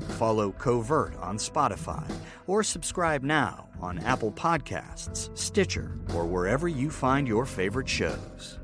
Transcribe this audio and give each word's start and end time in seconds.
Follow 0.00 0.52
Covert 0.52 1.16
on 1.16 1.36
Spotify 1.36 2.04
or 2.46 2.62
subscribe 2.62 3.22
now 3.22 3.68
on 3.80 3.98
Apple 4.00 4.32
Podcasts, 4.32 5.36
Stitcher, 5.36 5.98
or 6.14 6.26
wherever 6.26 6.68
you 6.68 6.90
find 6.90 7.28
your 7.28 7.44
favorite 7.46 7.88
shows. 7.88 8.58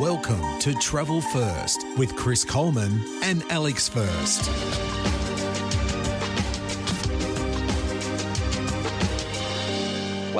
Welcome 0.00 0.58
to 0.60 0.72
Travel 0.76 1.20
First 1.20 1.84
with 1.98 2.16
Chris 2.16 2.42
Coleman 2.42 3.02
and 3.22 3.42
Alex 3.50 3.86
First. 3.86 5.19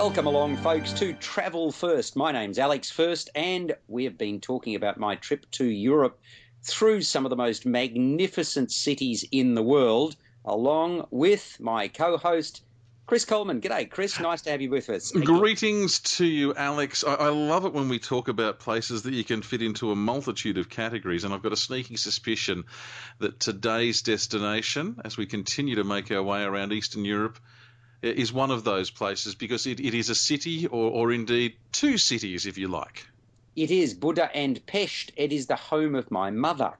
Welcome 0.00 0.26
along, 0.26 0.56
folks, 0.56 0.94
to 0.94 1.12
Travel 1.12 1.72
First. 1.72 2.16
My 2.16 2.32
name's 2.32 2.58
Alex 2.58 2.90
First, 2.90 3.28
and 3.34 3.76
we 3.86 4.04
have 4.04 4.16
been 4.16 4.40
talking 4.40 4.74
about 4.74 4.98
my 4.98 5.16
trip 5.16 5.44
to 5.50 5.64
Europe 5.66 6.18
through 6.62 7.02
some 7.02 7.26
of 7.26 7.30
the 7.30 7.36
most 7.36 7.66
magnificent 7.66 8.72
cities 8.72 9.26
in 9.30 9.54
the 9.54 9.62
world, 9.62 10.16
along 10.42 11.06
with 11.10 11.58
my 11.60 11.88
co 11.88 12.16
host, 12.16 12.62
Chris 13.06 13.26
Coleman. 13.26 13.60
G'day, 13.60 13.90
Chris. 13.90 14.18
Nice 14.18 14.40
to 14.42 14.50
have 14.52 14.62
you 14.62 14.70
with 14.70 14.88
us. 14.88 15.12
Greetings 15.12 16.00
to 16.16 16.24
you, 16.24 16.54
Alex. 16.54 17.04
I, 17.04 17.16
I, 17.16 17.28
love 17.28 17.66
it 17.66 17.74
when 17.74 17.90
we 17.90 17.98
talk 17.98 18.28
about 18.28 18.58
places 18.58 19.02
that 19.02 19.12
you 19.12 19.22
can 19.22 19.42
fit 19.42 19.60
into 19.60 19.90
a 19.90 19.96
multitude 19.96 20.56
of 20.56 20.70
categories, 20.70 21.24
and 21.24 21.34
I've 21.34 21.42
got 21.42 21.52
a 21.52 21.56
sneaking 21.56 21.98
suspicion 21.98 22.64
that 23.18 23.38
today's 23.38 24.00
destination, 24.00 24.98
as 25.04 25.18
we 25.18 25.26
continue 25.26 25.74
to 25.74 25.84
make 25.84 26.10
our 26.10 26.22
way 26.22 26.42
around 26.42 26.72
Eastern 26.72 27.04
Europe, 27.04 27.38
is 28.02 28.32
one 28.32 28.50
of 28.50 28.64
those 28.64 28.90
places 28.90 29.34
because 29.34 29.66
it, 29.66 29.80
it 29.80 29.94
is 29.94 30.10
a 30.10 30.14
city, 30.14 30.66
or, 30.66 30.90
or 30.90 31.12
indeed 31.12 31.56
two 31.72 31.98
cities, 31.98 32.46
if 32.46 32.56
you 32.56 32.68
like. 32.68 33.06
It 33.56 33.70
is 33.70 33.94
Buda 33.94 34.34
and 34.34 34.64
Pest. 34.66 35.12
It 35.16 35.32
is 35.32 35.46
the 35.46 35.56
home 35.56 35.94
of 35.94 36.10
my 36.10 36.30
mother. 36.30 36.72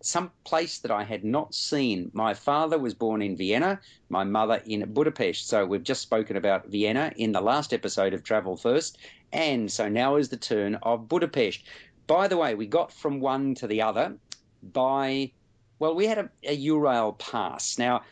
Some 0.00 0.30
place 0.44 0.78
that 0.78 0.92
I 0.92 1.02
had 1.02 1.24
not 1.24 1.54
seen. 1.54 2.10
My 2.14 2.34
father 2.34 2.78
was 2.78 2.94
born 2.94 3.20
in 3.20 3.36
Vienna, 3.36 3.80
my 4.08 4.24
mother 4.24 4.62
in 4.64 4.92
Budapest. 4.92 5.48
So 5.48 5.66
we've 5.66 5.82
just 5.82 6.02
spoken 6.02 6.36
about 6.36 6.68
Vienna 6.68 7.12
in 7.16 7.32
the 7.32 7.40
last 7.40 7.74
episode 7.74 8.14
of 8.14 8.22
Travel 8.22 8.56
First. 8.56 8.96
And 9.32 9.70
so 9.70 9.88
now 9.88 10.16
is 10.16 10.28
the 10.28 10.36
turn 10.36 10.76
of 10.76 11.08
Budapest. 11.08 11.64
By 12.06 12.28
the 12.28 12.36
way, 12.36 12.54
we 12.54 12.66
got 12.66 12.92
from 12.92 13.20
one 13.20 13.56
to 13.56 13.66
the 13.66 13.82
other 13.82 14.16
by, 14.62 15.32
well, 15.78 15.94
we 15.94 16.06
had 16.06 16.18
a, 16.18 16.30
a 16.44 17.12
pass. 17.12 17.76
Now, 17.76 18.02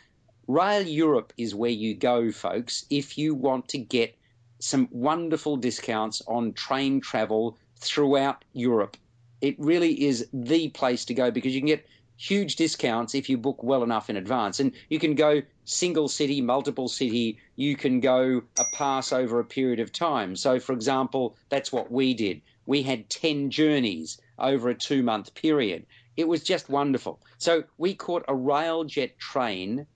Rail 0.48 0.86
Europe 0.86 1.32
is 1.36 1.54
where 1.54 1.70
you 1.70 1.94
go, 1.94 2.30
folks, 2.30 2.86
if 2.88 3.18
you 3.18 3.34
want 3.34 3.68
to 3.70 3.78
get 3.78 4.16
some 4.60 4.88
wonderful 4.92 5.56
discounts 5.56 6.22
on 6.26 6.52
train 6.52 7.00
travel 7.00 7.58
throughout 7.78 8.44
Europe. 8.52 8.96
It 9.40 9.58
really 9.58 10.04
is 10.04 10.28
the 10.32 10.68
place 10.68 11.06
to 11.06 11.14
go 11.14 11.30
because 11.30 11.54
you 11.54 11.60
can 11.60 11.66
get 11.66 11.86
huge 12.16 12.56
discounts 12.56 13.14
if 13.14 13.28
you 13.28 13.36
book 13.36 13.62
well 13.62 13.82
enough 13.82 14.08
in 14.08 14.16
advance. 14.16 14.60
And 14.60 14.72
you 14.88 14.98
can 14.98 15.14
go 15.14 15.42
single 15.64 16.08
city, 16.08 16.40
multiple 16.40 16.88
city, 16.88 17.38
you 17.56 17.76
can 17.76 18.00
go 18.00 18.42
a 18.58 18.64
pass 18.72 19.12
over 19.12 19.40
a 19.40 19.44
period 19.44 19.80
of 19.80 19.92
time. 19.92 20.36
So, 20.36 20.58
for 20.58 20.72
example, 20.72 21.36
that's 21.48 21.72
what 21.72 21.90
we 21.90 22.14
did. 22.14 22.40
We 22.64 22.82
had 22.82 23.10
10 23.10 23.50
journeys 23.50 24.20
over 24.38 24.68
a 24.68 24.74
two 24.74 25.02
month 25.02 25.34
period. 25.34 25.86
It 26.16 26.26
was 26.26 26.42
just 26.42 26.70
wonderful. 26.70 27.20
So, 27.36 27.64
we 27.76 27.94
caught 27.94 28.24
a 28.28 28.32
railjet 28.32 29.18
train 29.18 29.86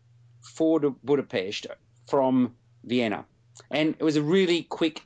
for 0.43 0.81
Budapest 0.81 1.67
from 2.09 2.55
Vienna. 2.85 3.25
And 3.71 3.95
it 3.99 4.03
was 4.03 4.17
a 4.17 4.23
really 4.23 4.63
quick 4.63 5.03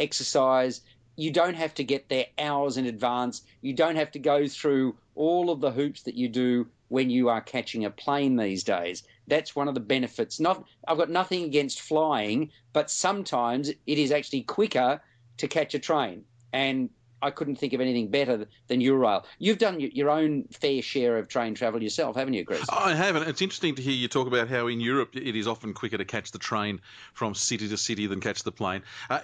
exercise. 0.00 0.80
You 1.16 1.30
don't 1.30 1.54
have 1.54 1.74
to 1.74 1.84
get 1.84 2.08
there 2.08 2.26
hours 2.38 2.76
in 2.76 2.86
advance. 2.86 3.42
You 3.60 3.74
don't 3.74 3.96
have 3.96 4.12
to 4.12 4.18
go 4.18 4.46
through 4.46 4.96
all 5.14 5.50
of 5.50 5.60
the 5.60 5.70
hoops 5.70 6.02
that 6.02 6.14
you 6.14 6.28
do 6.28 6.68
when 6.88 7.10
you 7.10 7.28
are 7.28 7.40
catching 7.40 7.84
a 7.84 7.90
plane 7.90 8.36
these 8.36 8.64
days. 8.64 9.02
That's 9.26 9.54
one 9.54 9.68
of 9.68 9.74
the 9.74 9.80
benefits. 9.80 10.40
Not 10.40 10.64
I've 10.86 10.96
got 10.96 11.10
nothing 11.10 11.44
against 11.44 11.80
flying, 11.80 12.50
but 12.72 12.90
sometimes 12.90 13.68
it 13.68 13.98
is 13.98 14.10
actually 14.10 14.42
quicker 14.42 15.00
to 15.38 15.48
catch 15.48 15.74
a 15.74 15.78
train. 15.78 16.24
And 16.52 16.90
I 17.20 17.30
couldn't 17.30 17.56
think 17.56 17.72
of 17.72 17.80
anything 17.80 18.08
better 18.08 18.46
than 18.68 18.80
Eurail. 18.80 19.24
You've 19.38 19.58
done 19.58 19.80
your 19.80 20.10
own 20.10 20.44
fair 20.50 20.82
share 20.82 21.18
of 21.18 21.28
train 21.28 21.54
travel 21.54 21.82
yourself, 21.82 22.16
haven't 22.16 22.34
you, 22.34 22.44
Chris? 22.44 22.64
I 22.68 22.94
haven't. 22.94 23.28
It's 23.28 23.42
interesting 23.42 23.74
to 23.76 23.82
hear 23.82 23.92
you 23.92 24.08
talk 24.08 24.26
about 24.26 24.48
how 24.48 24.66
in 24.66 24.80
Europe 24.80 25.16
it 25.16 25.36
is 25.36 25.46
often 25.46 25.74
quicker 25.74 25.98
to 25.98 26.04
catch 26.04 26.30
the 26.30 26.38
train 26.38 26.80
from 27.14 27.34
city 27.34 27.68
to 27.68 27.76
city 27.76 28.06
than 28.06 28.20
catch 28.20 28.42
the 28.42 28.52
plane. 28.52 28.82
Uh, 29.10 29.20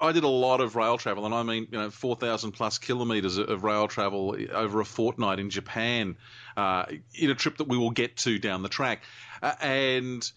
I 0.00 0.12
did 0.12 0.24
a 0.24 0.28
lot 0.28 0.60
of 0.60 0.76
rail 0.76 0.98
travel, 0.98 1.26
and 1.26 1.34
I 1.34 1.42
mean, 1.42 1.68
you 1.70 1.78
know, 1.78 1.90
4,000 1.90 2.52
plus 2.52 2.78
kilometres 2.78 3.38
of 3.38 3.64
rail 3.64 3.88
travel 3.88 4.36
over 4.52 4.80
a 4.80 4.84
fortnight 4.84 5.38
in 5.38 5.50
Japan 5.50 6.16
uh, 6.56 6.86
in 7.14 7.30
a 7.30 7.34
trip 7.34 7.58
that 7.58 7.68
we 7.68 7.76
will 7.76 7.90
get 7.90 8.16
to 8.18 8.38
down 8.38 8.62
the 8.62 8.68
track. 8.68 9.02
Uh, 9.42 9.54
and 9.60 10.32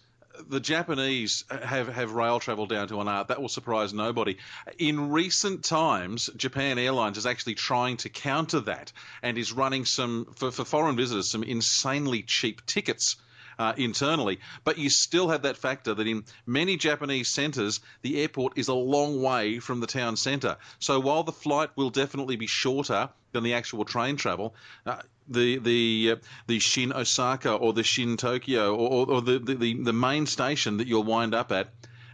the 0.48 0.60
Japanese 0.60 1.44
have, 1.50 1.88
have 1.88 2.12
rail 2.12 2.40
travel 2.40 2.66
down 2.66 2.88
to 2.88 3.00
an 3.00 3.08
art. 3.08 3.28
That 3.28 3.40
will 3.40 3.48
surprise 3.48 3.92
nobody. 3.92 4.36
In 4.78 5.10
recent 5.10 5.64
times, 5.64 6.30
Japan 6.36 6.78
Airlines 6.78 7.18
is 7.18 7.26
actually 7.26 7.54
trying 7.54 7.96
to 7.98 8.08
counter 8.08 8.60
that 8.60 8.92
and 9.22 9.38
is 9.38 9.52
running 9.52 9.84
some, 9.84 10.26
for, 10.36 10.50
for 10.50 10.64
foreign 10.64 10.96
visitors, 10.96 11.30
some 11.30 11.42
insanely 11.42 12.22
cheap 12.22 12.64
tickets. 12.66 13.16
Uh, 13.60 13.72
internally, 13.76 14.38
but 14.62 14.78
you 14.78 14.88
still 14.88 15.30
have 15.30 15.42
that 15.42 15.56
factor 15.56 15.92
that 15.92 16.06
in 16.06 16.22
many 16.46 16.76
Japanese 16.76 17.26
centres, 17.26 17.80
the 18.02 18.22
airport 18.22 18.56
is 18.56 18.68
a 18.68 18.72
long 18.72 19.20
way 19.20 19.58
from 19.58 19.80
the 19.80 19.88
town 19.88 20.16
centre. 20.16 20.56
So 20.78 21.00
while 21.00 21.24
the 21.24 21.32
flight 21.32 21.70
will 21.74 21.90
definitely 21.90 22.36
be 22.36 22.46
shorter 22.46 23.08
than 23.32 23.44
the 23.44 23.54
actual 23.54 23.84
train 23.84 24.16
travel, 24.16 24.54
uh, 24.86 25.02
the 25.28 25.58
the 25.58 26.12
uh, 26.12 26.16
the 26.46 26.58
Shin 26.58 26.92
Osaka 26.92 27.52
or 27.52 27.72
the 27.72 27.82
Shin 27.82 28.16
Tokyo 28.16 28.74
or, 28.74 29.10
or 29.10 29.22
the, 29.22 29.38
the, 29.38 29.74
the 29.82 29.92
main 29.92 30.26
station 30.26 30.78
that 30.78 30.86
you'll 30.86 31.04
wind 31.04 31.34
up 31.34 31.52
at 31.52 31.68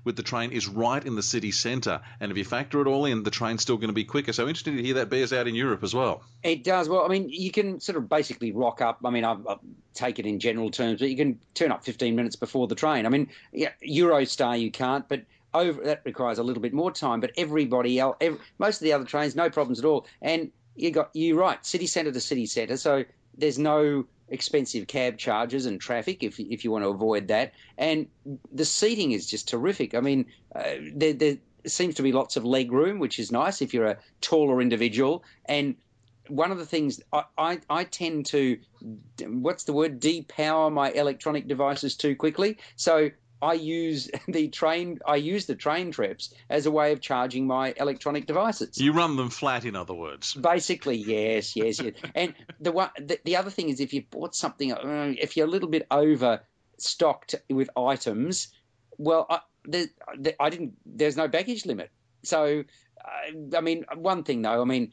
with 0.04 0.16
the 0.16 0.22
train 0.22 0.52
is 0.52 0.68
right 0.68 1.04
in 1.04 1.16
the 1.16 1.22
city 1.22 1.50
centre. 1.50 2.00
And 2.20 2.30
if 2.30 2.38
you 2.38 2.44
factor 2.44 2.80
it 2.80 2.86
all 2.86 3.06
in, 3.06 3.22
the 3.22 3.30
train's 3.30 3.62
still 3.62 3.76
going 3.76 3.88
to 3.88 3.94
be 3.94 4.04
quicker. 4.04 4.32
So 4.32 4.46
interesting 4.46 4.76
to 4.76 4.82
hear 4.82 4.94
that 4.94 5.08
bears 5.08 5.32
out 5.32 5.48
in 5.48 5.54
Europe 5.54 5.82
as 5.82 5.94
well. 5.94 6.22
It 6.42 6.62
does. 6.62 6.88
Well, 6.88 7.04
I 7.04 7.08
mean, 7.08 7.28
you 7.30 7.50
can 7.50 7.80
sort 7.80 7.96
of 7.96 8.08
basically 8.08 8.52
rock 8.52 8.80
up. 8.80 9.00
I 9.04 9.10
mean, 9.10 9.24
I, 9.24 9.32
I 9.32 9.56
take 9.94 10.18
it 10.18 10.26
in 10.26 10.38
general 10.38 10.70
terms, 10.70 11.00
but 11.00 11.08
you 11.08 11.16
can 11.16 11.40
turn 11.54 11.72
up 11.72 11.84
15 11.84 12.14
minutes 12.14 12.36
before 12.36 12.66
the 12.66 12.74
train. 12.74 13.06
I 13.06 13.08
mean, 13.08 13.30
yeah, 13.52 13.70
Eurostar 13.82 14.60
you 14.60 14.70
can't, 14.70 15.08
but 15.08 15.22
over 15.54 15.84
that 15.84 16.02
requires 16.04 16.38
a 16.38 16.42
little 16.42 16.62
bit 16.62 16.74
more 16.74 16.90
time. 16.90 17.20
But 17.20 17.32
everybody 17.36 17.98
else, 17.98 18.16
every, 18.20 18.38
most 18.58 18.76
of 18.76 18.84
the 18.84 18.92
other 18.92 19.04
trains, 19.04 19.34
no 19.34 19.48
problems 19.50 19.78
at 19.78 19.84
all. 19.84 20.06
And 20.20 20.50
you 20.76 20.90
got 20.90 21.10
you 21.14 21.38
right, 21.38 21.64
city 21.64 21.86
centre 21.86 22.12
to 22.12 22.20
city 22.20 22.46
centre. 22.46 22.76
So 22.76 23.04
there's 23.36 23.58
no 23.58 24.06
expensive 24.28 24.86
cab 24.86 25.18
charges 25.18 25.66
and 25.66 25.80
traffic 25.80 26.22
if 26.22 26.40
if 26.40 26.64
you 26.64 26.70
want 26.70 26.84
to 26.84 26.88
avoid 26.88 27.28
that. 27.28 27.52
And 27.76 28.08
the 28.52 28.64
seating 28.64 29.12
is 29.12 29.26
just 29.26 29.48
terrific. 29.48 29.94
I 29.94 30.00
mean, 30.00 30.26
uh, 30.54 30.74
there, 30.94 31.12
there 31.12 31.36
seems 31.66 31.96
to 31.96 32.02
be 32.02 32.12
lots 32.12 32.36
of 32.36 32.44
leg 32.44 32.72
room, 32.72 32.98
which 32.98 33.18
is 33.18 33.32
nice 33.32 33.62
if 33.62 33.74
you're 33.74 33.86
a 33.86 33.98
taller 34.20 34.60
individual. 34.60 35.24
And 35.46 35.76
one 36.28 36.50
of 36.50 36.58
the 36.58 36.66
things 36.66 37.00
I, 37.12 37.24
I, 37.36 37.60
I, 37.68 37.84
tend 37.84 38.26
to, 38.26 38.58
what's 39.26 39.64
the 39.64 39.72
word, 39.72 40.00
depower 40.00 40.72
my 40.72 40.90
electronic 40.90 41.46
devices 41.46 41.96
too 41.96 42.16
quickly. 42.16 42.58
So 42.76 43.10
I 43.44 43.52
use 43.52 44.10
the 44.28 44.48
train. 44.48 44.98
I 45.06 45.16
use 45.16 45.46
the 45.46 45.54
train 45.54 45.92
trips 45.92 46.32
as 46.48 46.66
a 46.66 46.70
way 46.70 46.92
of 46.92 47.00
charging 47.00 47.46
my 47.46 47.74
electronic 47.76 48.26
devices. 48.26 48.80
You 48.80 48.92
run 48.92 49.16
them 49.16 49.28
flat, 49.28 49.64
in 49.64 49.76
other 49.76 49.94
words. 49.94 50.32
Basically, 50.34 50.96
yes, 50.96 51.54
yes, 51.54 51.80
yes. 51.80 51.94
and 52.14 52.34
the 52.58 52.72
one, 52.72 52.90
the, 52.98 53.18
the 53.24 53.36
other 53.36 53.50
thing 53.50 53.68
is, 53.68 53.80
if 53.80 53.92
you 53.92 54.02
bought 54.10 54.34
something, 54.34 54.72
uh, 54.72 55.12
if 55.18 55.36
you're 55.36 55.46
a 55.46 55.50
little 55.50 55.68
bit 55.68 55.86
overstocked 55.90 57.34
with 57.50 57.68
items, 57.76 58.48
well, 58.96 59.26
I, 59.28 59.40
the, 59.64 59.90
the, 60.18 60.42
I 60.42 60.48
didn't. 60.48 60.74
There's 60.86 61.16
no 61.16 61.28
baggage 61.28 61.66
limit. 61.66 61.90
So, 62.22 62.64
uh, 63.04 63.56
I 63.56 63.60
mean, 63.60 63.84
one 63.94 64.24
thing 64.24 64.40
though, 64.40 64.62
I 64.62 64.64
mean, 64.64 64.92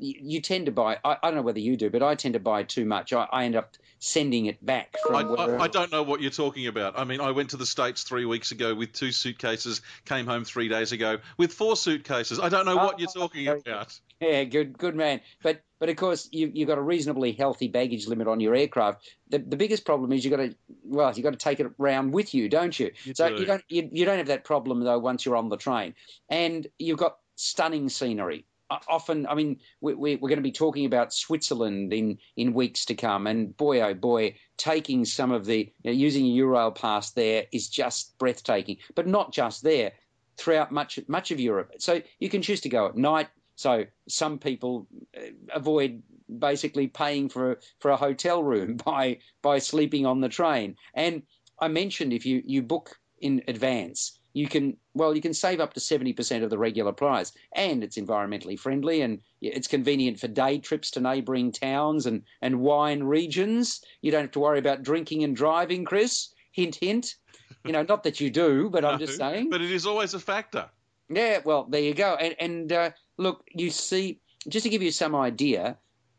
you, 0.00 0.14
you 0.20 0.40
tend 0.40 0.66
to 0.66 0.72
buy. 0.72 0.98
I, 1.04 1.18
I, 1.22 1.28
don't 1.28 1.36
know 1.36 1.42
whether 1.42 1.60
you 1.60 1.76
do, 1.76 1.90
but 1.90 2.02
I 2.02 2.16
tend 2.16 2.34
to 2.34 2.40
buy 2.40 2.64
too 2.64 2.84
much. 2.84 3.12
I, 3.12 3.28
I 3.30 3.44
end 3.44 3.54
up 3.56 3.76
sending 4.02 4.46
it 4.46 4.64
back 4.64 4.96
from. 5.06 5.14
I. 5.14 5.20
I, 5.20 5.62
I 5.62 5.68
don't 5.68 5.92
know 5.92 6.02
what 6.02 6.20
you're 6.20 6.32
talking 6.32 6.66
about. 6.66 6.98
I 6.98 7.04
mean, 7.04 7.20
I 7.20 7.30
went 7.30 7.50
to 7.50 7.56
the 7.56 7.64
States 7.64 8.02
three 8.02 8.24
weeks 8.24 8.50
ago 8.50 8.74
with 8.74 8.92
two 8.92 9.12
suitcases, 9.12 9.80
came 10.04 10.26
home 10.26 10.44
three 10.44 10.68
days 10.68 10.90
ago 10.90 11.18
with 11.36 11.52
four 11.52 11.76
suitcases. 11.76 12.40
I 12.40 12.48
don't 12.48 12.66
know 12.66 12.76
what 12.76 12.98
you're 12.98 13.08
talking 13.08 13.44
very 13.44 13.60
good. 13.60 13.72
about. 13.72 13.98
Yeah, 14.20 14.42
good, 14.44 14.76
good 14.76 14.96
man. 14.96 15.20
But 15.42 15.62
but 15.78 15.88
of 15.88 15.96
course 15.96 16.28
you 16.32 16.50
you've 16.52 16.68
got 16.68 16.78
a 16.78 16.82
reasonably 16.82 17.30
healthy 17.32 17.68
baggage 17.68 18.08
limit 18.08 18.26
on 18.26 18.40
your 18.40 18.56
aircraft. 18.56 19.08
The 19.28 19.38
the 19.38 19.56
biggest 19.56 19.84
problem 19.84 20.12
is 20.12 20.24
you 20.24 20.32
have 20.32 20.40
got 20.40 20.46
to 20.46 20.56
well 20.84 21.08
you 21.10 21.22
have 21.22 21.32
got 21.32 21.38
to 21.38 21.44
take 21.44 21.60
it 21.60 21.70
around 21.78 22.10
with 22.10 22.34
you, 22.34 22.48
don't 22.48 22.78
you? 22.78 22.90
You 23.04 23.14
so 23.14 23.28
do. 23.28 23.36
you 23.36 23.46
don't 23.46 23.64
you, 23.68 23.88
you 23.92 24.04
don't 24.04 24.18
have 24.18 24.26
that 24.28 24.44
problem 24.44 24.80
though 24.80 24.98
once 24.98 25.24
you're 25.24 25.36
on 25.36 25.48
the 25.48 25.56
train, 25.56 25.94
and 26.28 26.66
you've 26.76 26.98
got 26.98 27.18
stunning 27.36 27.88
scenery. 27.88 28.46
Often, 28.88 29.26
I 29.26 29.34
mean, 29.34 29.60
we, 29.80 29.94
we, 29.94 30.16
we're 30.16 30.28
going 30.28 30.38
to 30.38 30.42
be 30.42 30.52
talking 30.52 30.86
about 30.86 31.12
Switzerland 31.12 31.92
in, 31.92 32.18
in 32.36 32.54
weeks 32.54 32.86
to 32.86 32.94
come, 32.94 33.26
and 33.26 33.56
boy, 33.56 33.80
oh 33.82 33.94
boy, 33.94 34.36
taking 34.56 35.04
some 35.04 35.32
of 35.32 35.44
the 35.44 35.72
you 35.82 35.90
know, 35.90 35.92
using 35.92 36.26
a 36.26 36.30
Eurail 36.30 36.74
pass 36.74 37.10
there 37.10 37.46
is 37.52 37.68
just 37.68 38.16
breathtaking. 38.18 38.78
But 38.94 39.06
not 39.06 39.32
just 39.32 39.62
there, 39.62 39.92
throughout 40.36 40.72
much 40.72 40.98
much 41.08 41.30
of 41.30 41.40
Europe. 41.40 41.72
So 41.78 42.02
you 42.18 42.28
can 42.28 42.42
choose 42.42 42.62
to 42.62 42.68
go 42.68 42.86
at 42.86 42.96
night. 42.96 43.28
So 43.56 43.84
some 44.08 44.38
people 44.38 44.88
uh, 45.16 45.20
avoid 45.54 46.02
basically 46.38 46.88
paying 46.88 47.28
for 47.28 47.60
for 47.78 47.90
a 47.90 47.96
hotel 47.96 48.42
room 48.42 48.76
by 48.84 49.18
by 49.42 49.58
sleeping 49.58 50.06
on 50.06 50.20
the 50.20 50.28
train. 50.28 50.76
And 50.94 51.22
I 51.60 51.68
mentioned 51.68 52.12
if 52.12 52.26
you 52.26 52.42
you 52.44 52.62
book 52.62 52.98
in 53.20 53.42
advance, 53.46 54.18
you 54.32 54.48
can 54.48 54.76
well 54.94 55.14
you 55.14 55.22
can 55.22 55.34
save 55.34 55.60
up 55.60 55.74
to 55.74 55.80
seventy 55.80 56.12
percent 56.12 56.44
of 56.44 56.50
the 56.50 56.58
regular 56.58 56.92
price, 56.92 57.32
and 57.54 57.82
it's 57.84 57.98
environmentally 57.98 58.58
friendly 58.58 59.02
and 59.02 59.20
it's 59.40 59.68
convenient 59.68 60.20
for 60.20 60.28
day 60.28 60.58
trips 60.58 60.90
to 60.92 61.00
neighbouring 61.00 61.52
towns 61.52 62.06
and 62.06 62.22
and 62.40 62.60
wine 62.60 63.02
regions. 63.02 63.82
You 64.00 64.10
don't 64.10 64.22
have 64.22 64.30
to 64.32 64.40
worry 64.40 64.58
about 64.58 64.82
drinking 64.82 65.24
and 65.24 65.36
driving, 65.36 65.84
Chris. 65.84 66.28
Hint, 66.52 66.76
hint. 66.76 67.16
You 67.64 67.72
know, 67.72 67.82
not 67.82 68.02
that 68.04 68.20
you 68.20 68.30
do, 68.30 68.68
but 68.70 68.84
I'm 68.84 68.98
just 69.04 69.16
saying. 69.16 69.50
But 69.50 69.62
it 69.62 69.70
is 69.70 69.86
always 69.86 70.14
a 70.14 70.20
factor. 70.20 70.68
Yeah, 71.08 71.40
well, 71.44 71.64
there 71.64 71.80
you 71.80 71.94
go. 71.94 72.14
And, 72.14 72.34
and 72.38 72.72
uh, 72.72 72.90
look, 73.16 73.44
you 73.52 73.70
see, 73.70 74.20
just 74.48 74.64
to 74.64 74.70
give 74.70 74.82
you 74.82 74.90
some 74.90 75.14
idea, 75.14 75.76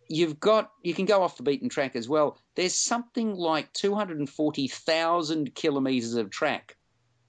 you've 0.07 0.39
got 0.39 0.71
you 0.81 0.93
can 0.93 1.05
go 1.05 1.23
off 1.23 1.37
the 1.37 1.43
beaten 1.43 1.69
track 1.69 1.95
as 1.95 2.07
well. 2.07 2.37
There's 2.55 2.75
something 2.75 3.35
like 3.35 3.73
240,000 3.73 5.55
kilometres 5.55 6.15
of 6.15 6.29
track, 6.29 6.77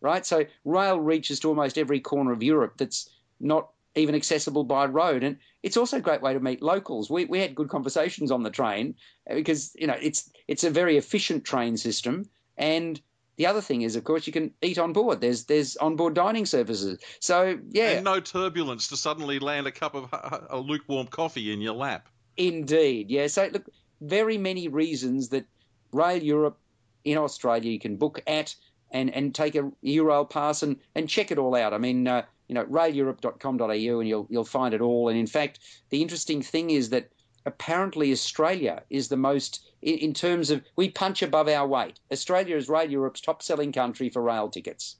right? 0.04 0.24
So 0.24 0.44
rail 0.64 1.00
reaches 1.00 1.40
to 1.40 1.48
almost 1.48 1.78
every 1.78 1.98
corner 1.98 2.32
of 2.32 2.42
Europe 2.42 2.74
that's 2.76 3.08
not 3.40 3.70
even 3.96 4.14
accessible 4.14 4.64
by 4.64 4.86
road, 4.86 5.24
and 5.24 5.38
it's 5.62 5.76
also 5.76 5.96
a 5.96 6.00
great 6.00 6.20
way 6.20 6.34
to 6.34 6.40
meet 6.40 6.62
locals. 6.62 7.08
We 7.10 7.24
we 7.24 7.40
had 7.40 7.54
good 7.54 7.68
conversations 7.68 8.30
on 8.30 8.42
the 8.42 8.50
train 8.50 8.94
uh, 9.28 9.34
because 9.34 9.74
you 9.78 9.86
know 9.86 9.96
it's 10.00 10.30
it's 10.46 10.64
a 10.64 10.70
very 10.70 10.96
efficient 10.98 11.44
train 11.44 11.76
system, 11.76 12.28
and 12.56 13.00
the 13.36 13.46
other 13.46 13.60
thing 13.60 13.82
is, 13.82 13.96
of 13.96 14.04
course, 14.04 14.26
you 14.26 14.32
can 14.32 14.52
eat 14.62 14.78
on 14.78 14.92
board. 14.92 15.20
There's 15.20 15.44
there's 15.44 15.76
onboard 15.76 16.14
dining 16.14 16.46
services. 16.46 17.00
So 17.20 17.58
yeah, 17.70 17.90
And 17.90 18.04
no 18.04 18.20
turbulence 18.20 18.88
to 18.88 18.96
suddenly 18.96 19.38
land 19.38 19.66
a 19.66 19.72
cup 19.72 19.94
of 19.94 20.08
a 20.50 20.58
lukewarm 20.58 21.06
coffee 21.06 21.52
in 21.52 21.60
your 21.60 21.74
lap. 21.74 22.08
Indeed, 22.36 23.10
yeah. 23.10 23.28
So 23.28 23.48
look, 23.52 23.64
very 24.00 24.38
many 24.38 24.68
reasons 24.68 25.30
that 25.30 25.46
Rail 25.92 26.22
Europe 26.22 26.58
in 27.04 27.18
Australia 27.18 27.70
you 27.70 27.78
can 27.78 27.96
book 27.96 28.22
at 28.26 28.54
and, 28.94 29.12
and 29.12 29.34
take 29.34 29.56
a 29.56 29.70
Eurail 29.84 30.30
pass 30.30 30.62
and, 30.62 30.76
and 30.94 31.08
check 31.08 31.30
it 31.30 31.36
all 31.36 31.54
out. 31.54 31.74
I 31.74 31.78
mean, 31.78 32.06
uh, 32.06 32.22
you 32.48 32.54
know, 32.54 32.64
raileurope.com.au 32.64 34.00
and 34.00 34.08
you'll 34.08 34.26
you'll 34.30 34.44
find 34.44 34.72
it 34.72 34.80
all. 34.80 35.08
And 35.08 35.18
in 35.18 35.26
fact, 35.26 35.58
the 35.90 36.00
interesting 36.00 36.40
thing 36.40 36.70
is 36.70 36.90
that 36.90 37.10
apparently 37.44 38.12
Australia 38.12 38.82
is 38.88 39.08
the 39.08 39.16
most 39.16 39.68
in, 39.82 39.98
in 39.98 40.14
terms 40.14 40.50
of 40.50 40.62
we 40.76 40.88
punch 40.88 41.22
above 41.22 41.48
our 41.48 41.66
weight. 41.66 41.98
Australia 42.12 42.56
is 42.56 42.68
Rail 42.68 42.90
Europe's 42.90 43.20
top 43.20 43.42
selling 43.42 43.72
country 43.72 44.08
for 44.08 44.22
rail 44.22 44.48
tickets. 44.48 44.96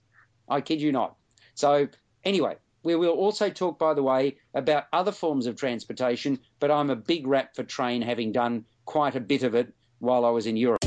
I 0.48 0.60
kid 0.60 0.80
you 0.80 0.90
not. 0.90 1.14
So 1.54 1.88
anyway, 2.24 2.56
we 2.82 2.96
will 2.96 3.10
also 3.10 3.48
talk, 3.48 3.78
by 3.78 3.94
the 3.94 4.02
way, 4.02 4.36
about 4.54 4.84
other 4.92 5.12
forms 5.12 5.46
of 5.46 5.56
transportation, 5.56 6.40
but 6.58 6.70
I'm 6.70 6.90
a 6.90 6.96
big 6.96 7.26
rap 7.26 7.54
for 7.54 7.62
train, 7.62 8.02
having 8.02 8.32
done 8.32 8.64
quite 8.84 9.14
a 9.14 9.20
bit 9.20 9.44
of 9.44 9.54
it 9.54 9.72
while 10.00 10.24
I 10.26 10.30
was 10.30 10.46
in 10.46 10.56
Europe. 10.56 10.83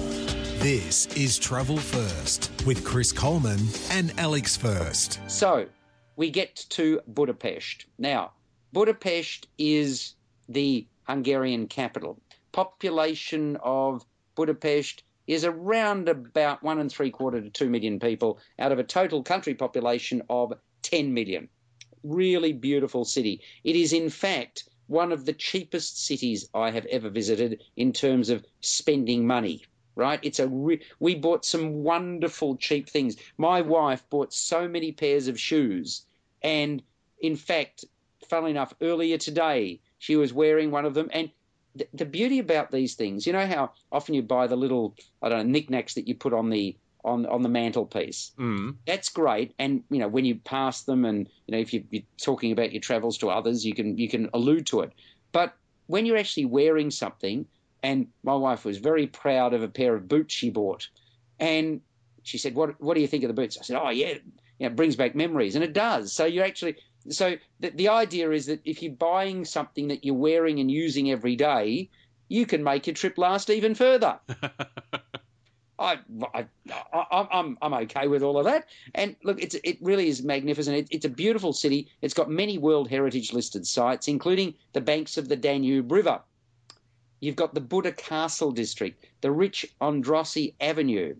This 0.59 1.05
is 1.15 1.37
Travel 1.37 1.77
First 1.77 2.51
with 2.65 2.83
Chris 2.83 3.11
Coleman 3.11 3.59
and 3.91 4.11
Alex 4.19 4.57
First. 4.57 5.19
So 5.27 5.67
we 6.15 6.31
get 6.31 6.55
to 6.69 6.99
Budapest. 7.07 7.85
Now, 7.99 8.31
Budapest 8.73 9.47
is 9.59 10.15
the 10.49 10.87
Hungarian 11.03 11.67
capital. 11.67 12.19
Population 12.51 13.57
of 13.57 14.03
Budapest 14.35 15.03
is 15.27 15.45
around 15.45 16.09
about 16.09 16.63
one 16.63 16.79
and 16.79 16.91
three 16.91 17.11
quarter 17.11 17.39
to 17.39 17.51
two 17.51 17.69
million 17.69 17.99
people 17.99 18.39
out 18.57 18.71
of 18.71 18.79
a 18.79 18.83
total 18.83 19.21
country 19.21 19.53
population 19.53 20.23
of 20.27 20.53
10 20.81 21.13
million. 21.13 21.49
Really 22.03 22.51
beautiful 22.51 23.05
city. 23.05 23.41
It 23.63 23.75
is, 23.75 23.93
in 23.93 24.09
fact, 24.09 24.67
one 24.87 25.11
of 25.11 25.23
the 25.23 25.33
cheapest 25.33 26.03
cities 26.03 26.49
I 26.51 26.71
have 26.71 26.87
ever 26.87 27.11
visited 27.11 27.61
in 27.75 27.93
terms 27.93 28.31
of 28.31 28.43
spending 28.59 29.27
money. 29.27 29.63
Right? 29.97 30.19
It's 30.21 30.39
a 30.39 30.47
re- 30.47 30.81
we 30.99 31.15
bought 31.15 31.43
some 31.43 31.83
wonderful 31.83 32.55
cheap 32.55 32.87
things. 32.87 33.17
My 33.37 33.61
wife 33.61 34.07
bought 34.09 34.31
so 34.31 34.67
many 34.67 34.91
pairs 34.91 35.27
of 35.27 35.39
shoes, 35.39 36.03
and 36.43 36.83
in 37.19 37.35
fact, 37.35 37.83
funnily 38.29 38.51
enough, 38.51 38.73
earlier 38.79 39.17
today 39.17 39.81
she 39.97 40.15
was 40.15 40.31
wearing 40.31 40.69
one 40.69 40.85
of 40.85 40.93
them. 40.93 41.09
And 41.11 41.31
the, 41.75 41.87
the 41.93 42.05
beauty 42.05 42.39
about 42.39 42.71
these 42.71 42.93
things, 42.93 43.25
you 43.25 43.33
know 43.33 43.47
how 43.47 43.71
often 43.91 44.13
you 44.13 44.21
buy 44.21 44.45
the 44.47 44.55
little 44.55 44.95
I 45.21 45.29
don't 45.29 45.39
know 45.39 45.51
knickknacks 45.51 45.95
that 45.95 46.07
you 46.07 46.15
put 46.15 46.33
on 46.33 46.49
the 46.51 46.77
on 47.03 47.25
on 47.25 47.41
the 47.41 47.49
mantelpiece 47.49 48.31
Mm. 48.37 48.75
that's 48.85 49.09
great. 49.09 49.53
And 49.57 49.83
you 49.89 49.99
know, 49.99 50.07
when 50.07 50.25
you 50.25 50.35
pass 50.35 50.83
them, 50.83 51.05
and 51.05 51.27
you 51.47 51.53
know, 51.53 51.59
if 51.59 51.73
you, 51.73 51.83
you're 51.89 52.03
talking 52.21 52.51
about 52.51 52.71
your 52.71 52.81
travels 52.81 53.17
to 53.19 53.29
others, 53.29 53.65
you 53.65 53.73
can 53.73 53.97
you 53.97 54.09
can 54.09 54.29
allude 54.33 54.67
to 54.67 54.81
it. 54.81 54.91
But 55.31 55.55
when 55.87 56.05
you're 56.05 56.17
actually 56.17 56.45
wearing 56.45 56.91
something, 56.91 57.45
and 57.83 58.07
my 58.23 58.35
wife 58.35 58.65
was 58.65 58.77
very 58.77 59.07
proud 59.07 59.53
of 59.53 59.63
a 59.63 59.67
pair 59.67 59.95
of 59.95 60.07
boots 60.07 60.33
she 60.33 60.49
bought, 60.49 60.87
and 61.39 61.81
she 62.23 62.37
said, 62.37 62.55
"What 62.55 62.81
what 62.81 62.95
do 62.95 63.01
you 63.01 63.07
think 63.07 63.23
of 63.23 63.27
the 63.29 63.33
boots?" 63.33 63.57
I 63.59 63.63
said, 63.63 63.79
"Oh 63.81 63.89
yeah, 63.89 64.09
you 64.09 64.21
know, 64.59 64.67
it 64.67 64.75
brings 64.75 64.95
back 64.95 65.15
memories," 65.15 65.55
and 65.55 65.63
it 65.63 65.73
does. 65.73 66.13
So 66.13 66.25
you're 66.25 66.45
actually 66.45 66.77
so 67.09 67.37
the, 67.59 67.69
the 67.69 67.89
idea 67.89 68.31
is 68.31 68.47
that 68.47 68.61
if 68.65 68.81
you're 68.81 68.93
buying 68.93 69.45
something 69.45 69.89
that 69.89 70.03
you're 70.03 70.15
wearing 70.15 70.59
and 70.59 70.69
using 70.69 71.11
every 71.11 71.35
day, 71.35 71.89
you 72.27 72.45
can 72.45 72.63
make 72.63 72.87
your 72.87 72.93
trip 72.93 73.17
last 73.17 73.49
even 73.49 73.75
further. 73.75 74.19
I, 75.79 75.99
I, 76.33 76.47
I, 76.91 77.27
I'm, 77.31 77.57
I'm 77.61 77.73
okay 77.73 78.07
with 78.07 78.23
all 78.23 78.39
of 78.39 78.45
that. 78.45 78.65
And 78.95 79.15
look, 79.23 79.41
it's, 79.41 79.55
it 79.63 79.77
really 79.81 80.07
is 80.07 80.23
magnificent. 80.23 80.75
It, 80.75 80.87
it's 80.89 81.05
a 81.05 81.09
beautiful 81.09 81.53
city. 81.53 81.89
It's 82.01 82.15
got 82.15 82.29
many 82.29 82.57
World 82.57 82.89
Heritage 82.89 83.31
listed 83.31 83.67
sites, 83.67 84.07
including 84.07 84.55
the 84.73 84.81
banks 84.81 85.17
of 85.17 85.29
the 85.29 85.35
Danube 85.35 85.91
River. 85.91 86.21
You've 87.19 87.35
got 87.35 87.53
the 87.53 87.61
Buda 87.61 87.91
Castle 87.91 88.51
district, 88.51 89.05
the 89.21 89.31
rich 89.31 89.65
Andrassy 89.81 90.53
Avenue. 90.61 91.15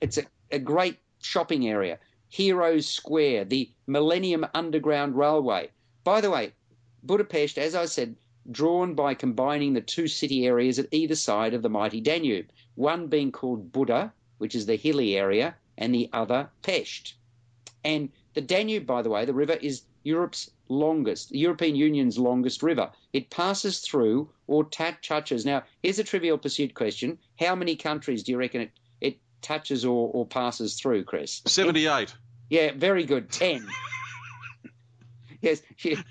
It's 0.00 0.16
a, 0.16 0.24
a 0.50 0.58
great 0.58 0.98
shopping 1.20 1.68
area. 1.68 1.98
Heroes 2.30 2.86
Square, 2.86 3.46
the 3.46 3.70
Millennium 3.86 4.46
Underground 4.54 5.16
Railway. 5.16 5.70
By 6.04 6.20
the 6.20 6.30
way, 6.30 6.52
Budapest, 7.02 7.58
as 7.58 7.74
I 7.74 7.84
said, 7.84 8.16
drawn 8.50 8.94
by 8.94 9.14
combining 9.14 9.74
the 9.74 9.80
two 9.80 10.08
city 10.08 10.46
areas 10.46 10.78
at 10.78 10.88
either 10.92 11.14
side 11.14 11.52
of 11.52 11.62
the 11.62 11.68
mighty 11.68 12.00
Danube, 12.00 12.50
one 12.74 13.08
being 13.08 13.30
called 13.30 13.72
Buda, 13.72 14.12
which 14.38 14.54
is 14.54 14.66
the 14.66 14.76
hilly 14.76 15.16
area, 15.16 15.56
and 15.76 15.94
the 15.94 16.08
other 16.12 16.50
Pest. 16.62 17.14
And 17.84 18.10
the 18.34 18.40
Danube, 18.40 18.86
by 18.86 19.02
the 19.02 19.10
way, 19.10 19.24
the 19.24 19.34
river 19.34 19.54
is 19.54 19.82
Europe's 20.02 20.50
longest, 20.68 21.30
the 21.30 21.38
European 21.38 21.76
Union's 21.76 22.18
longest 22.18 22.62
river. 22.62 22.90
It 23.12 23.30
passes 23.30 23.80
through 23.80 24.30
or 24.46 24.64
touches. 24.64 25.44
Now, 25.44 25.64
here's 25.82 25.98
a 25.98 26.04
trivial 26.04 26.38
pursuit 26.38 26.74
question. 26.74 27.18
How 27.38 27.54
many 27.54 27.76
countries 27.76 28.22
do 28.22 28.32
you 28.32 28.38
reckon 28.38 28.62
it, 28.62 28.70
it 29.00 29.18
touches 29.42 29.84
or, 29.84 30.10
or 30.12 30.26
passes 30.26 30.80
through, 30.80 31.04
Chris? 31.04 31.42
78. 31.46 32.14
Yeah, 32.50 32.72
very 32.74 33.04
good. 33.04 33.30
10. 33.30 33.66
yes, 35.40 35.62
yes, 35.78 36.02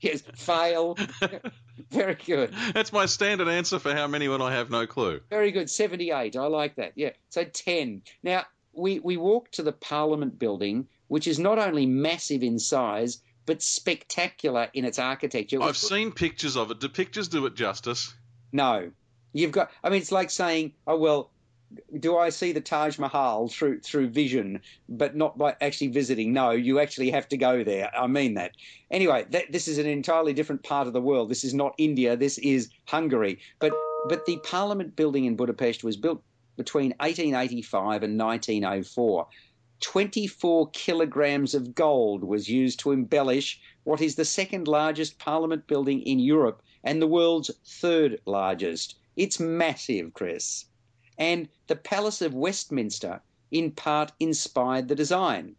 yes, 0.00 0.22
fail. 0.34 0.96
very 1.90 2.16
good. 2.26 2.54
That's 2.72 2.92
my 2.92 3.06
standard 3.06 3.48
answer 3.48 3.78
for 3.78 3.94
how 3.94 4.06
many 4.06 4.28
when 4.28 4.42
I 4.42 4.52
have 4.52 4.70
no 4.70 4.86
clue. 4.86 5.20
Very 5.30 5.52
good. 5.52 5.70
78. 5.70 6.36
I 6.36 6.46
like 6.46 6.76
that. 6.76 6.92
Yeah. 6.96 7.10
So 7.30 7.44
10. 7.44 8.02
Now, 8.22 8.44
we, 8.72 8.98
we 8.98 9.16
walked 9.16 9.54
to 9.54 9.62
the 9.62 9.72
Parliament 9.72 10.38
building, 10.38 10.88
which 11.08 11.28
is 11.28 11.38
not 11.38 11.58
only 11.58 11.86
massive 11.86 12.42
in 12.42 12.58
size, 12.58 13.20
but 13.46 13.62
spectacular 13.62 14.68
in 14.74 14.84
its 14.84 14.98
architecture. 14.98 15.62
I've 15.62 15.76
seen 15.76 16.12
pictures 16.12 16.56
of 16.56 16.70
it. 16.70 16.80
Do 16.80 16.88
pictures 16.88 17.28
do 17.28 17.44
it 17.46 17.54
justice? 17.54 18.14
No. 18.52 18.90
You've 19.32 19.52
got, 19.52 19.70
I 19.82 19.90
mean, 19.90 20.00
it's 20.00 20.12
like 20.12 20.30
saying, 20.30 20.72
oh, 20.86 20.96
well, 20.96 21.30
do 21.98 22.16
I 22.16 22.28
see 22.28 22.52
the 22.52 22.60
Taj 22.60 22.98
Mahal 22.98 23.48
through 23.48 23.80
through 23.80 24.08
vision, 24.08 24.60
but 24.88 25.16
not 25.16 25.36
by 25.36 25.56
actually 25.60 25.88
visiting? 25.88 26.32
No, 26.32 26.50
you 26.50 26.78
actually 26.78 27.10
have 27.10 27.28
to 27.30 27.36
go 27.36 27.64
there. 27.64 27.90
I 27.96 28.06
mean 28.06 28.34
that. 28.34 28.52
Anyway, 28.90 29.26
that, 29.30 29.50
this 29.50 29.66
is 29.66 29.78
an 29.78 29.86
entirely 29.86 30.32
different 30.32 30.62
part 30.62 30.86
of 30.86 30.92
the 30.92 31.00
world. 31.00 31.28
This 31.28 31.42
is 31.42 31.54
not 31.54 31.74
India. 31.78 32.16
This 32.16 32.38
is 32.38 32.70
Hungary. 32.86 33.40
But 33.58 33.72
but 34.08 34.26
the 34.26 34.38
Parliament 34.44 34.94
building 34.96 35.24
in 35.24 35.36
Budapest 35.36 35.82
was 35.82 35.96
built 35.96 36.22
between 36.56 36.90
1885 37.00 38.02
and 38.02 38.18
1904. 38.18 39.26
24 39.84 40.70
kilograms 40.70 41.54
of 41.54 41.74
gold 41.74 42.24
was 42.24 42.48
used 42.48 42.78
to 42.78 42.90
embellish 42.90 43.60
what 43.82 44.00
is 44.00 44.14
the 44.14 44.24
second 44.24 44.66
largest 44.66 45.18
Parliament 45.18 45.66
building 45.66 46.00
in 46.00 46.18
Europe 46.18 46.62
and 46.82 47.02
the 47.02 47.06
world's 47.06 47.50
third 47.66 48.18
largest. 48.24 48.96
It's 49.14 49.38
massive, 49.38 50.14
Chris. 50.14 50.64
And 51.18 51.50
the 51.66 51.76
Palace 51.76 52.22
of 52.22 52.32
Westminster, 52.32 53.20
in 53.50 53.72
part, 53.72 54.10
inspired 54.18 54.88
the 54.88 54.94
design. 54.94 55.54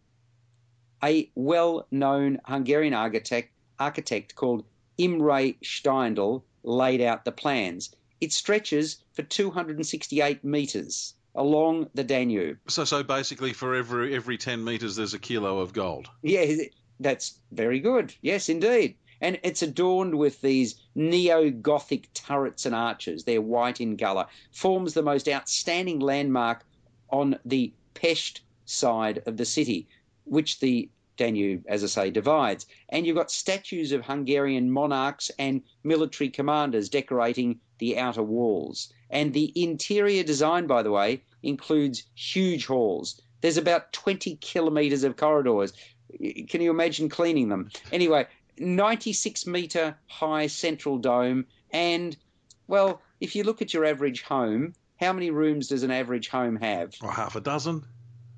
A 1.03 1.29
well 1.35 1.85
known 1.91 2.41
Hungarian 2.45 2.95
architect, 2.95 3.51
architect 3.77 4.33
called 4.33 4.65
Imre 4.97 5.53
Steindl 5.63 6.41
laid 6.63 6.99
out 6.99 7.25
the 7.25 7.31
plans. 7.31 7.95
It 8.19 8.33
stretches 8.33 8.97
for 9.13 9.21
268 9.21 10.43
metres 10.43 11.13
along 11.35 11.89
the 11.93 12.03
Danube. 12.03 12.57
So, 12.67 12.85
so 12.85 13.03
basically, 13.03 13.53
for 13.53 13.75
every 13.75 14.15
every 14.15 14.37
10 14.37 14.63
metres, 14.63 14.95
there's 14.95 15.13
a 15.13 15.19
kilo 15.19 15.59
of 15.59 15.73
gold. 15.73 16.09
Yeah, 16.21 16.55
that's 16.99 17.39
very 17.51 17.79
good. 17.79 18.13
Yes, 18.21 18.49
indeed 18.49 18.95
and 19.21 19.39
it's 19.43 19.61
adorned 19.61 20.13
with 20.13 20.41
these 20.41 20.75
neo 20.93 21.49
Gothic 21.49 22.13
turrets 22.13 22.65
and 22.65 22.75
arches. 22.75 23.23
They're 23.23 23.41
white 23.41 23.79
in 23.81 23.97
colour, 23.97 24.27
forms 24.51 24.93
the 24.93 25.01
most 25.03 25.29
outstanding 25.29 25.99
landmark 25.99 26.65
on 27.09 27.39
the 27.45 27.73
Pest 27.93 28.41
side 28.65 29.23
of 29.25 29.37
the 29.37 29.45
city, 29.45 29.87
which 30.25 30.59
the 30.59 30.89
Danube, 31.17 31.63
as 31.67 31.83
I 31.83 31.87
say, 31.87 32.11
divides. 32.11 32.65
And 32.89 33.07
you've 33.07 33.15
got 33.15 33.31
statues 33.31 33.93
of 33.93 34.05
Hungarian 34.05 34.69
monarchs 34.69 35.31
and 35.39 35.63
military 35.83 36.29
commanders 36.29 36.89
decorating 36.89 37.61
the 37.79 37.97
outer 37.97 38.23
walls. 38.23 38.91
And 39.09 39.33
the 39.33 39.51
interior 39.55 40.23
design, 40.23 40.67
by 40.67 40.83
the 40.83 40.91
way, 40.91 41.23
includes 41.43 42.03
huge 42.15 42.65
halls. 42.65 43.21
There's 43.41 43.57
about 43.57 43.93
20 43.93 44.35
kilometres 44.37 45.03
of 45.03 45.15
corridors. 45.15 45.73
Can 46.17 46.61
you 46.61 46.71
imagine 46.71 47.09
cleaning 47.09 47.49
them? 47.49 47.69
Anyway, 47.91 48.27
96 48.57 49.45
metre 49.47 49.97
high 50.07 50.47
central 50.47 50.97
dome. 50.97 51.45
And, 51.71 52.15
well, 52.67 53.01
if 53.19 53.35
you 53.35 53.43
look 53.43 53.61
at 53.61 53.73
your 53.73 53.85
average 53.85 54.23
home, 54.23 54.73
how 54.99 55.13
many 55.13 55.29
rooms 55.29 55.67
does 55.67 55.83
an 55.83 55.91
average 55.91 56.29
home 56.29 56.55
have? 56.57 56.95
Or 57.01 57.11
half 57.11 57.35
a 57.35 57.41
dozen? 57.41 57.85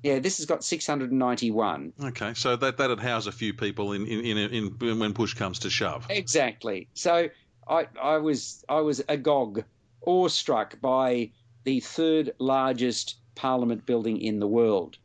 Yeah, 0.02 0.20
this 0.20 0.36
has 0.38 0.46
got 0.46 0.62
691. 0.64 1.92
Okay, 2.00 2.34
so 2.34 2.56
that 2.56 2.76
that'd 2.76 3.00
house 3.00 3.26
a 3.26 3.32
few 3.32 3.52
people 3.52 3.92
in 3.92 4.06
in, 4.06 4.38
in, 4.38 4.76
in 4.80 4.98
when 4.98 5.12
push 5.12 5.34
comes 5.34 5.60
to 5.60 5.70
shove. 5.70 6.06
Exactly. 6.08 6.88
So 6.94 7.28
I 7.66 7.86
I 8.00 8.18
was 8.18 8.64
I 8.68 8.80
was 8.80 9.02
agog, 9.08 9.64
awestruck 10.02 10.80
by 10.80 11.30
the 11.64 11.80
third 11.80 12.34
largest 12.38 13.16
parliament 13.34 13.86
building 13.86 14.20
in 14.20 14.38
the 14.38 14.46
world, 14.46 14.98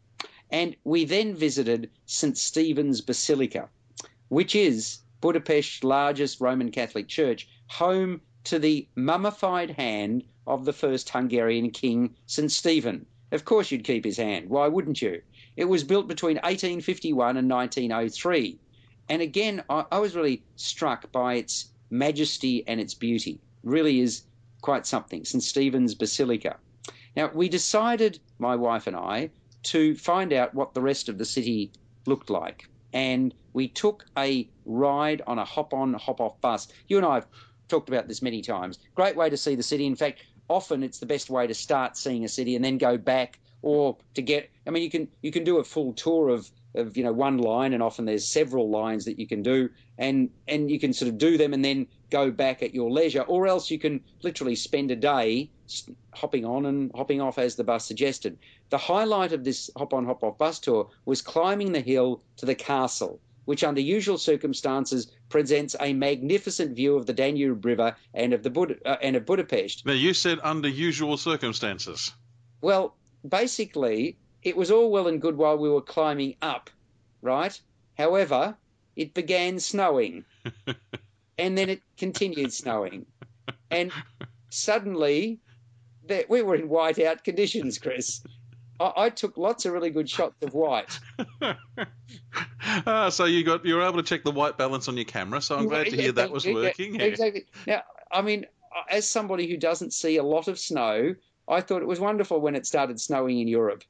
and 0.49 0.75
we 0.83 1.05
then 1.05 1.35
visited 1.35 1.89
St 2.05 2.37
Stephen's 2.37 3.01
Basilica, 3.01 3.69
which 4.29 4.55
is 4.55 4.99
Budapest's 5.21 5.83
largest 5.83 6.41
Roman 6.41 6.71
Catholic 6.71 7.07
church, 7.07 7.47
home 7.67 8.21
to 8.43 8.59
the 8.59 8.87
mummified 8.95 9.71
hand 9.71 10.23
of 10.45 10.65
the 10.65 10.73
first 10.73 11.09
Hungarian 11.09 11.69
king, 11.69 12.15
St. 12.25 12.51
Stephen. 12.51 13.05
Of 13.31 13.45
course, 13.45 13.71
you'd 13.71 13.85
keep 13.85 14.03
his 14.03 14.17
hand. 14.17 14.49
Why 14.49 14.67
wouldn't 14.67 15.01
you? 15.01 15.21
It 15.55 15.65
was 15.65 15.83
built 15.83 16.07
between 16.07 16.35
1851 16.37 17.37
and 17.37 17.49
1903. 17.49 18.59
And 19.09 19.21
again, 19.21 19.63
I, 19.69 19.85
I 19.91 19.99
was 19.99 20.15
really 20.15 20.43
struck 20.55 21.11
by 21.11 21.35
its 21.35 21.69
majesty 21.89 22.67
and 22.67 22.79
its 22.79 22.93
beauty. 22.93 23.39
Really 23.63 24.01
is 24.01 24.23
quite 24.63 24.87
something. 24.87 25.23
St. 25.25 25.43
Stephen's 25.43 25.93
Basilica. 25.93 26.57
Now, 27.15 27.29
we 27.31 27.49
decided, 27.49 28.19
my 28.39 28.55
wife 28.55 28.87
and 28.87 28.95
I, 28.95 29.29
to 29.63 29.95
find 29.95 30.33
out 30.33 30.55
what 30.55 30.73
the 30.73 30.81
rest 30.81 31.09
of 31.09 31.19
the 31.19 31.25
city 31.25 31.71
looked 32.07 32.31
like 32.31 32.67
and 32.91 33.33
we 33.53 33.67
took 33.67 34.05
a 34.17 34.49
ride 34.65 35.21
on 35.27 35.37
a 35.37 35.45
hop 35.45 35.73
on, 35.73 35.93
hop 35.93 36.19
off 36.19 36.39
bus. 36.41 36.67
You 36.87 36.97
and 36.97 37.05
I 37.05 37.15
have 37.15 37.27
talked 37.67 37.89
about 37.89 38.07
this 38.07 38.21
many 38.21 38.41
times. 38.41 38.79
Great 38.95 39.15
way 39.15 39.29
to 39.29 39.37
see 39.37 39.55
the 39.55 39.63
city. 39.63 39.85
In 39.85 39.95
fact, 39.95 40.23
often 40.49 40.81
it's 40.83 40.99
the 40.99 41.05
best 41.05 41.29
way 41.29 41.45
to 41.45 41.53
start 41.53 41.97
seeing 41.97 42.23
a 42.23 42.29
city 42.29 42.55
and 42.55 42.65
then 42.65 42.77
go 42.77 42.97
back 42.97 43.39
or 43.61 43.97
to 44.13 44.21
get 44.21 44.49
I 44.67 44.71
mean 44.71 44.83
you 44.83 44.89
can 44.89 45.07
you 45.21 45.31
can 45.31 45.43
do 45.43 45.57
a 45.57 45.63
full 45.63 45.93
tour 45.93 46.29
of 46.29 46.49
of 46.75 46.97
you 46.97 47.03
know 47.03 47.13
one 47.13 47.37
line 47.37 47.73
and 47.73 47.83
often 47.83 48.05
there's 48.05 48.27
several 48.27 48.69
lines 48.69 49.05
that 49.05 49.19
you 49.19 49.27
can 49.27 49.41
do 49.43 49.69
and 49.97 50.29
and 50.47 50.71
you 50.71 50.79
can 50.79 50.93
sort 50.93 51.09
of 51.09 51.17
do 51.17 51.37
them 51.37 51.53
and 51.53 51.63
then 51.63 51.87
go 52.09 52.31
back 52.31 52.63
at 52.63 52.73
your 52.73 52.91
leisure 52.91 53.21
or 53.21 53.47
else 53.47 53.69
you 53.69 53.79
can 53.79 54.01
literally 54.21 54.55
spend 54.55 54.91
a 54.91 54.95
day 54.95 55.49
hopping 56.13 56.45
on 56.45 56.65
and 56.65 56.91
hopping 56.93 57.21
off 57.21 57.37
as 57.37 57.55
the 57.55 57.63
bus 57.63 57.85
suggested 57.85 58.37
the 58.69 58.77
highlight 58.77 59.33
of 59.33 59.43
this 59.43 59.69
hop 59.77 59.93
on 59.93 60.05
hop 60.05 60.23
off 60.23 60.37
bus 60.37 60.59
tour 60.59 60.89
was 61.05 61.21
climbing 61.21 61.71
the 61.71 61.81
hill 61.81 62.21
to 62.37 62.45
the 62.45 62.55
castle 62.55 63.19
which 63.45 63.63
under 63.63 63.81
usual 63.81 64.17
circumstances 64.17 65.11
presents 65.29 65.75
a 65.79 65.93
magnificent 65.93 66.75
view 66.75 66.95
of 66.95 67.05
the 67.05 67.13
Danube 67.13 67.65
River 67.65 67.95
and 68.13 68.33
of 68.33 68.43
the 68.43 68.49
Bud- 68.49 68.79
uh, 68.85 68.95
and 69.01 69.17
of 69.17 69.25
Budapest. 69.25 69.85
Now 69.85 69.91
you 69.93 70.13
said 70.13 70.39
under 70.41 70.69
usual 70.69 71.17
circumstances. 71.17 72.13
Well, 72.61 72.95
basically, 73.27 74.17
it 74.43 74.57
was 74.57 74.71
all 74.71 74.91
well 74.91 75.07
and 75.07 75.21
good 75.21 75.37
while 75.37 75.57
we 75.57 75.69
were 75.69 75.81
climbing 75.81 76.35
up, 76.41 76.69
right? 77.21 77.59
However, 77.97 78.55
it 78.95 79.13
began 79.13 79.59
snowing. 79.59 80.25
and 81.37 81.57
then 81.57 81.69
it 81.69 81.81
continued 81.97 82.53
snowing. 82.53 83.05
And 83.71 83.91
suddenly, 84.49 85.39
we 86.29 86.41
were 86.41 86.55
in 86.55 86.69
whiteout 86.69 87.23
conditions, 87.23 87.77
Chris. 87.77 88.21
I, 88.79 88.93
I, 88.97 89.09
took 89.09 89.37
lots 89.37 89.65
of 89.65 89.73
really 89.73 89.89
good 89.89 90.09
shots 90.09 90.35
of 90.41 90.53
white. 90.53 90.99
ah, 92.85 93.09
so 93.09 93.25
you 93.25 93.43
got 93.43 93.65
you 93.65 93.75
were 93.75 93.83
able 93.83 93.97
to 93.97 94.03
check 94.03 94.23
the 94.23 94.31
white 94.31 94.57
balance 94.57 94.87
on 94.87 94.95
your 94.95 95.05
camera. 95.05 95.41
So 95.41 95.57
I'm 95.57 95.67
glad 95.67 95.87
to 95.87 95.95
hear 95.95 96.11
that 96.13 96.31
was 96.31 96.45
working. 96.45 96.95
Yeah, 96.95 97.03
exactly. 97.03 97.45
Now, 97.67 97.83
I 98.11 98.21
mean, 98.21 98.45
as 98.89 99.09
somebody 99.09 99.47
who 99.47 99.57
doesn't 99.57 99.93
see 99.93 100.17
a 100.17 100.23
lot 100.23 100.47
of 100.47 100.59
snow, 100.59 101.15
I 101.47 101.61
thought 101.61 101.81
it 101.81 101.87
was 101.87 101.99
wonderful 101.99 102.39
when 102.39 102.55
it 102.55 102.65
started 102.65 102.99
snowing 102.99 103.39
in 103.39 103.47
Europe. 103.47 103.83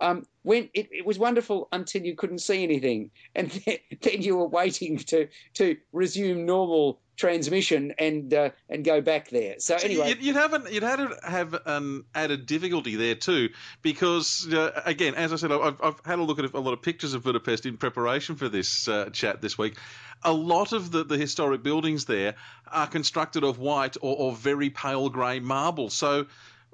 Um, 0.00 0.26
when 0.42 0.70
it, 0.72 0.88
it, 0.90 1.04
was 1.04 1.18
wonderful 1.18 1.68
until 1.72 2.02
you 2.02 2.14
couldn't 2.14 2.38
see 2.38 2.62
anything, 2.62 3.10
and 3.34 3.50
then, 3.50 3.78
then 4.00 4.22
you 4.22 4.36
were 4.36 4.48
waiting 4.48 4.98
to 4.98 5.28
to 5.54 5.76
resume 5.92 6.46
normal 6.46 7.00
transmission 7.16 7.92
and 7.98 8.32
uh, 8.32 8.50
and 8.68 8.82
go 8.82 9.02
back 9.02 9.28
there. 9.28 9.56
So 9.58 9.76
anyway, 9.76 10.08
you'd, 10.08 10.22
you'd 10.22 10.36
have 10.36 10.54
an, 10.54 10.64
you'd 10.70 10.82
had 10.82 10.96
to 10.96 11.16
have 11.22 11.54
an 11.66 12.04
added 12.14 12.46
difficulty 12.46 12.96
there 12.96 13.14
too, 13.14 13.50
because 13.82 14.48
uh, 14.52 14.80
again, 14.86 15.14
as 15.14 15.32
I 15.32 15.36
said, 15.36 15.52
I've, 15.52 15.80
I've 15.82 16.00
had 16.04 16.18
a 16.18 16.22
look 16.22 16.38
at 16.38 16.52
a 16.54 16.60
lot 16.60 16.72
of 16.72 16.80
pictures 16.80 17.12
of 17.12 17.22
Budapest 17.22 17.66
in 17.66 17.76
preparation 17.76 18.36
for 18.36 18.48
this 18.48 18.88
uh, 18.88 19.10
chat 19.12 19.42
this 19.42 19.58
week. 19.58 19.76
A 20.22 20.32
lot 20.32 20.72
of 20.72 20.90
the, 20.90 21.04
the 21.04 21.16
historic 21.16 21.62
buildings 21.62 22.06
there 22.06 22.34
are 22.66 22.86
constructed 22.86 23.44
of 23.44 23.58
white 23.58 23.96
or, 24.00 24.16
or 24.16 24.32
very 24.32 24.70
pale 24.70 25.08
grey 25.08 25.40
marble. 25.40 25.90
So 25.90 26.26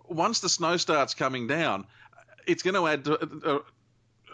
once 0.09 0.41
the 0.41 0.49
snow 0.49 0.77
starts 0.77 1.15
coming 1.15 1.47
down, 1.47 1.87
it's 2.47 2.63
going 2.63 2.75
to 2.75 2.87
add 2.87 3.07
a, 3.07 3.55
a, 3.55 3.61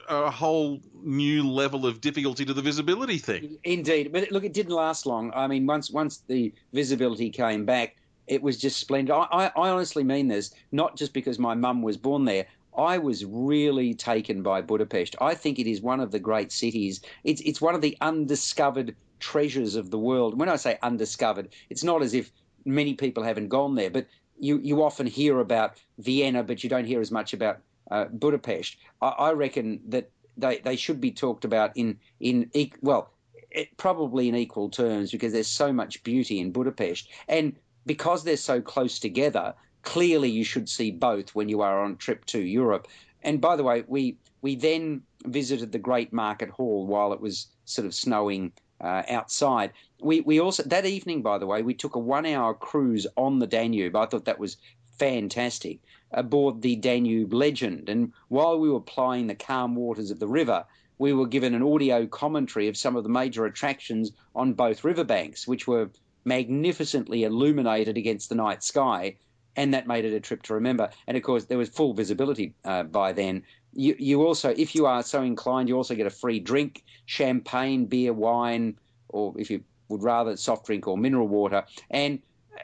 a, 0.09 0.31
whole 0.31 0.81
new 1.03 1.49
level 1.49 1.87
of 1.87 2.01
difficulty 2.01 2.45
to 2.45 2.55
the 2.55 2.63
visibility 2.63 3.19
thing. 3.19 3.59
Indeed, 3.65 4.13
but 4.13 4.31
look, 4.31 4.45
it 4.45 4.53
didn't 4.53 4.75
last 4.75 5.07
long. 5.07 5.33
I 5.35 5.47
mean, 5.47 5.67
once 5.67 5.91
once 5.91 6.23
the 6.27 6.53
visibility 6.73 7.31
came 7.31 7.65
back, 7.65 7.97
it 8.27 8.43
was 8.43 8.59
just 8.59 8.79
splendid. 8.79 9.13
I, 9.13 9.27
I, 9.33 9.47
I 9.57 9.71
honestly 9.71 10.05
mean 10.05 10.29
this, 10.29 10.53
not 10.71 10.97
just 10.97 11.13
because 11.13 11.39
my 11.39 11.55
mum 11.55 11.83
was 11.83 11.97
born 11.97 12.25
there. 12.25 12.47
I 12.77 12.97
was 12.99 13.25
really 13.27 13.93
taken 13.93 14.43
by 14.43 14.63
Budapest. 14.63 15.15
I 15.21 15.35
think 15.35 15.59
it 15.59 15.71
is 15.71 15.83
one 15.83 16.01
of 16.01 16.11
the 16.11 16.19
great 16.19 16.53
cities. 16.53 17.01
It's 17.25 17.43
it's 17.43 17.61
one 17.61 17.75
of 17.75 17.81
the 17.81 17.97
undiscovered 18.01 18.97
treasures 19.21 19.77
of 19.77 19.91
the 19.91 19.99
world. 19.99 20.39
When 20.39 20.49
I 20.49 20.57
say 20.57 20.79
undiscovered, 20.83 21.51
it's 21.71 21.85
not 21.85 22.03
as 22.03 22.15
if 22.15 22.31
many 22.65 22.95
people 22.95 23.23
haven't 23.23 23.49
gone 23.49 23.75
there, 23.75 23.91
but 23.91 24.07
you, 24.39 24.59
you 24.59 24.83
often 24.83 25.07
hear 25.07 25.39
about 25.39 25.81
Vienna, 25.99 26.43
but 26.43 26.65
you 26.65 26.71
don't 26.71 26.85
hear 26.85 27.01
as 27.01 27.11
much 27.11 27.33
about 27.33 27.61
uh, 27.93 28.05
Budapest. 28.07 28.77
I, 29.01 29.09
I, 29.09 29.33
reckon 29.33 29.81
that 29.89 30.11
they, 30.37 30.59
they 30.59 30.77
should 30.77 31.01
be 31.01 31.11
talked 31.11 31.45
about 31.45 31.73
in 31.77 31.99
in 32.21 32.51
well, 32.81 33.11
it, 33.51 33.77
probably 33.77 34.29
in 34.29 34.35
equal 34.35 34.71
terms 34.71 35.13
because 35.13 35.33
there's 35.33 35.47
so 35.47 35.73
much 35.73 36.03
beauty 36.03 36.41
in 36.41 36.53
Budapest, 36.53 37.09
and 37.29 37.55
because 37.85 38.25
they're 38.25 38.37
so 38.37 38.61
close 38.61 38.99
together, 38.99 39.55
clearly 39.83 40.31
you 40.31 40.45
should 40.45 40.69
see 40.69 40.91
both 40.91 41.35
when 41.35 41.49
you 41.49 41.61
are 41.61 41.85
on 41.85 41.93
a 41.93 41.97
trip 41.97 42.25
to 42.27 42.41
Europe. 42.41 42.89
And 43.23 43.41
by 43.41 43.57
the 43.57 43.63
way, 43.63 43.85
we 43.87 44.17
we 44.41 44.57
then 44.57 45.03
visited 45.27 45.71
the 45.71 45.79
Great 45.79 46.13
Market 46.13 46.49
Hall 46.49 46.87
while 46.87 47.13
it 47.13 47.21
was 47.21 47.49
sort 47.65 47.87
of 47.87 47.95
snowing 47.95 48.53
uh, 48.81 49.03
outside. 49.09 49.73
We 50.01 50.23
we 50.23 50.41
also 50.41 50.63
that 50.65 50.87
evening, 50.87 51.23
by 51.23 51.39
the 51.39 51.47
way, 51.47 51.63
we 51.63 51.75
took 51.75 51.95
a 51.95 52.01
one-hour 52.01 52.55
cruise 52.55 53.07
on 53.17 53.39
the 53.39 53.47
Danube. 53.47 53.97
I 53.97 54.07
thought 54.07 54.25
that 54.25 54.39
was 54.39 54.57
fantastic 55.03 55.81
aboard 56.13 56.63
the 56.63 56.77
Danube 56.77 57.33
Legend, 57.33 57.89
and 57.89 58.13
while 58.29 58.61
we 58.61 58.71
were 58.71 58.81
plying 58.81 59.27
the 59.27 59.35
calm 59.35 59.75
waters 59.75 60.13
of 60.13 60.21
the 60.21 60.29
river, 60.29 60.65
we 60.97 61.13
were 61.13 61.27
given 61.27 61.55
an 61.55 61.63
audio 61.65 62.07
commentary 62.07 62.69
of 62.69 62.77
some 62.77 62.95
of 62.95 63.03
the 63.03 63.09
major 63.09 63.45
attractions 63.45 64.13
on 64.33 64.53
both 64.53 64.85
riverbanks, 64.85 65.49
which 65.49 65.67
were 65.67 65.91
magnificently 66.25 67.25
illuminated 67.25 67.99
against 67.99 68.29
the 68.29 68.37
night 68.37 68.63
sky. 68.63 69.17
and 69.57 69.75
that 69.75 69.87
made 69.87 70.05
it 70.05 70.15
a 70.15 70.21
trip 70.21 70.43
to 70.43 70.55
remember. 70.55 70.91
And 71.07 71.17
of 71.17 71.23
course, 71.23 71.45
there 71.45 71.59
was 71.59 71.69
full 71.69 71.93
visibility 71.95 72.55
uh, 72.65 72.85
by 72.85 73.13
then. 73.13 73.43
You, 73.75 73.95
you 73.99 74.23
also, 74.27 74.51
if 74.51 74.75
you 74.75 74.87
are 74.87 75.03
so 75.03 75.23
inclined, 75.23 75.69
you 75.69 75.77
also 75.77 75.95
get 75.95 76.07
a 76.07 76.11
free 76.11 76.41
drink, 76.41 76.83
champagne, 77.07 77.87
beer, 77.87 78.13
wine, 78.13 78.79
or 79.09 79.35
if 79.37 79.51
you 79.51 79.65
would 79.89 80.03
rather 80.03 80.37
soft 80.37 80.67
drink 80.67 80.87
or 80.87 80.97
mineral 80.97 81.29
water, 81.29 81.65
and 81.91 82.21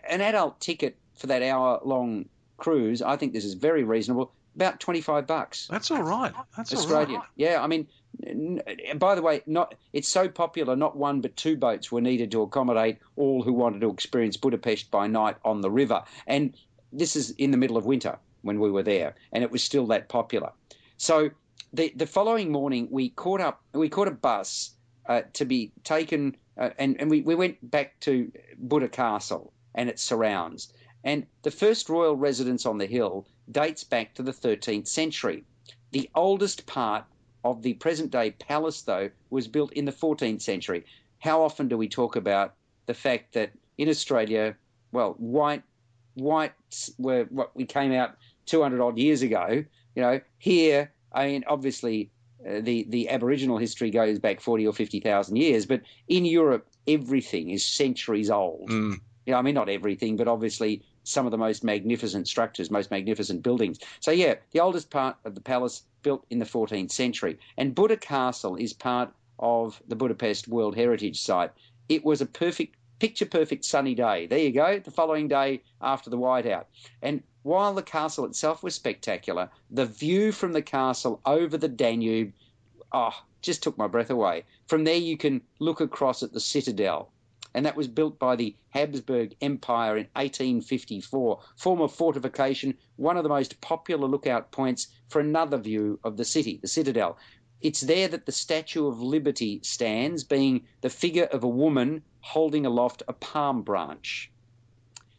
an 0.09 0.21
adult 0.21 0.61
ticket 0.61 0.97
for 1.19 1.27
that 1.29 1.43
hour 1.43 1.81
long 1.85 2.27
cruise. 2.57 3.03
I 3.03 3.17
think 3.17 3.33
this 3.33 3.45
is 3.45 3.55
very 3.55 3.85
reasonable. 3.85 4.33
About 4.57 4.81
twenty 4.81 5.01
five 5.01 5.27
bucks. 5.27 5.69
That's 5.71 5.91
all 5.91 6.03
right. 6.03 6.33
That's 6.57 6.73
Australian. 6.75 7.11
all 7.11 7.17
right. 7.19 7.29
Yeah, 7.37 7.63
I 7.63 7.69
mean, 7.69 7.87
n- 8.27 8.61
by 8.97 9.15
the 9.15 9.23
way, 9.23 9.43
not 9.47 9.75
it's 9.93 10.09
so 10.09 10.29
popular. 10.29 10.75
Not 10.75 10.97
one 10.97 11.21
but 11.21 11.37
two 11.37 11.57
boats 11.57 11.93
were 11.93 12.01
needed 12.01 12.33
to 12.33 12.43
accommodate 12.43 12.99
all 13.15 13.43
who 13.43 13.53
wanted 13.53 13.83
to 13.83 13.91
experience 13.91 14.37
Budapest 14.37 14.91
by 14.91 15.07
night 15.07 15.37
on 15.45 15.61
the 15.61 15.71
river. 15.71 16.03
And 16.27 16.57
this 16.93 17.15
is 17.15 17.31
in 17.31 17.53
the 17.53 17.57
middle 17.57 17.77
of 17.77 17.87
winter 17.87 18.19
when 18.43 18.59
we 18.59 18.71
were 18.71 18.83
there, 18.83 19.15
and 19.33 19.45
it 19.45 19.51
was 19.53 19.63
still 19.63 19.87
that 19.89 20.09
popular. 20.09 20.51
So 20.97 21.31
the 21.73 21.93
the 21.95 22.07
following 22.07 22.51
morning, 22.51 22.89
we 22.91 23.11
caught 23.11 23.41
up. 23.41 23.61
We 23.73 23.89
caught 23.89 24.09
a 24.09 24.13
bus 24.13 24.73
uh, 25.09 25.23
to 25.35 25.45
be 25.45 25.71
taken, 25.85 26.37
uh, 26.57 26.71
and 26.79 27.01
and 27.01 27.09
we, 27.11 27.21
we 27.21 27.37
went 27.37 27.59
back 27.71 28.01
to 28.01 28.33
Buda 28.59 28.89
Castle 28.89 29.53
and 29.73 29.89
its 29.89 30.03
surrounds. 30.03 30.73
And 31.05 31.27
the 31.43 31.51
first 31.51 31.89
royal 31.89 32.17
residence 32.17 32.67
on 32.67 32.79
the 32.79 32.87
hill 32.87 33.27
dates 33.51 33.85
back 33.85 34.15
to 34.15 34.23
the 34.23 34.33
13th 34.33 34.89
century. 34.89 35.45
The 35.93 36.11
oldest 36.15 36.67
part 36.67 37.05
of 37.45 37.63
the 37.63 37.75
present 37.75 38.11
day 38.11 38.33
palace, 38.33 38.83
though, 38.83 39.11
was 39.31 39.49
built 39.49 39.73
in 39.73 39.85
the 39.85 39.93
14th 39.93 40.43
century. 40.43 40.85
How 41.19 41.43
often 41.43 41.69
do 41.69 41.77
we 41.77 41.89
talk 41.89 42.17
about 42.17 42.55
the 42.87 42.95
fact 42.95 43.35
that 43.35 43.53
in 43.77 43.89
Australia, 43.89 44.57
well, 44.93 45.15
white 45.19 45.63
whites 46.15 46.91
were 46.99 47.25
what 47.31 47.55
we 47.55 47.65
came 47.65 47.93
out 47.93 48.17
200 48.47 48.81
odd 48.81 48.99
years 48.99 49.23
ago. 49.23 49.65
You 49.95 50.03
know, 50.03 50.21
here, 50.39 50.93
I 51.13 51.27
mean, 51.27 51.45
obviously, 51.47 52.11
uh, 52.47 52.61
the 52.61 52.87
the 52.89 53.09
Aboriginal 53.09 53.59
history 53.59 53.91
goes 53.91 54.19
back 54.19 54.41
40 54.41 54.67
or 54.67 54.73
50,000 54.73 55.37
years, 55.37 55.67
but 55.67 55.83
in 56.09 56.25
Europe, 56.25 56.67
everything 56.87 57.51
is 57.51 57.65
centuries 57.65 58.31
old. 58.31 58.69
Mm. 58.71 59.01
You 59.29 59.33
know, 59.33 59.41
I 59.41 59.43
mean, 59.43 59.57
not 59.57 59.69
everything, 59.69 60.17
but 60.17 60.27
obviously 60.27 60.81
some 61.05 61.27
of 61.27 61.33
the 61.33 61.37
most 61.37 61.63
magnificent 61.63 62.27
structures, 62.27 62.71
most 62.71 62.91
magnificent 62.91 63.43
buildings. 63.43 63.79
So, 64.01 64.11
yeah, 64.11 64.37
the 64.53 64.61
oldest 64.61 64.89
part 64.89 65.19
of 65.23 65.35
the 65.35 65.43
palace 65.43 65.83
built 66.03 66.25
in 66.31 66.39
the 66.39 66.47
14th 66.47 66.91
century. 66.91 67.39
And 67.59 67.75
Buda 67.75 67.99
Castle 67.99 68.57
is 68.57 68.73
part 68.73 69.13
of 69.39 69.83
the 69.87 69.97
Budapest 69.97 70.49
World 70.49 70.77
Heritage 70.77 71.21
Site. 71.21 71.51
It 71.91 72.07
was 72.07 72.23
a 72.23 72.27
perfect, 72.27 72.77
picture 73.01 73.27
perfect 73.27 73.67
sunny 73.67 73.95
day. 73.95 74.29
There 74.29 74.39
you 74.39 74.51
go, 74.51 74.79
the 74.79 74.91
following 74.91 75.29
day 75.29 75.61
after 75.79 76.09
the 76.09 76.17
whiteout. 76.17 76.65
And 77.03 77.23
while 77.43 77.75
the 77.75 77.83
castle 77.83 78.25
itself 78.25 78.63
was 78.63 78.75
spectacular, 78.75 79.51
the 79.71 79.85
view 79.85 80.33
from 80.33 80.55
the 80.55 80.63
castle 80.63 81.21
over 81.27 81.59
the 81.59 81.69
Danube, 81.69 82.33
oh, 82.93 83.13
just 83.43 83.63
took 83.63 83.77
my 83.77 83.89
breath 83.89 84.09
away. 84.09 84.45
From 84.69 84.85
there, 84.85 84.95
you 84.97 85.19
can 85.19 85.43
look 85.59 85.83
across 85.83 86.23
at 86.23 86.33
the 86.33 86.41
citadel 86.41 87.13
and 87.55 87.65
that 87.67 87.77
was 87.77 87.89
built 87.89 88.19
by 88.19 88.37
the 88.37 88.55
Habsburg 88.71 89.35
Empire 89.41 89.97
in 89.97 90.07
1854. 90.15 91.41
Former 91.57 91.89
fortification, 91.89 92.77
one 92.97 93.17
of 93.17 93.23
the 93.23 93.29
most 93.29 93.61
popular 93.61 94.07
lookout 94.07 94.51
points 94.51 94.89
for 95.09 95.21
another 95.21 95.59
view 95.59 95.99
of 96.05 96.17
the 96.17 96.25
city, 96.25 96.59
the 96.61 96.69
citadel. 96.69 97.17
It's 97.61 97.81
there 97.81 98.09
that 98.09 98.27
the 98.27 98.33
Statue 98.33 98.87
of 98.87 99.03
Liberty 99.03 99.61
stands, 99.63 100.23
being 100.23 100.67
the 100.81 100.91
figure 100.91 101.25
of 101.25 101.43
a 101.43 101.49
woman 101.49 102.03
holding 102.21 102.67
aloft 102.67 103.03
a 103.09 103.13
palm 103.13 103.63
branch. 103.63 104.31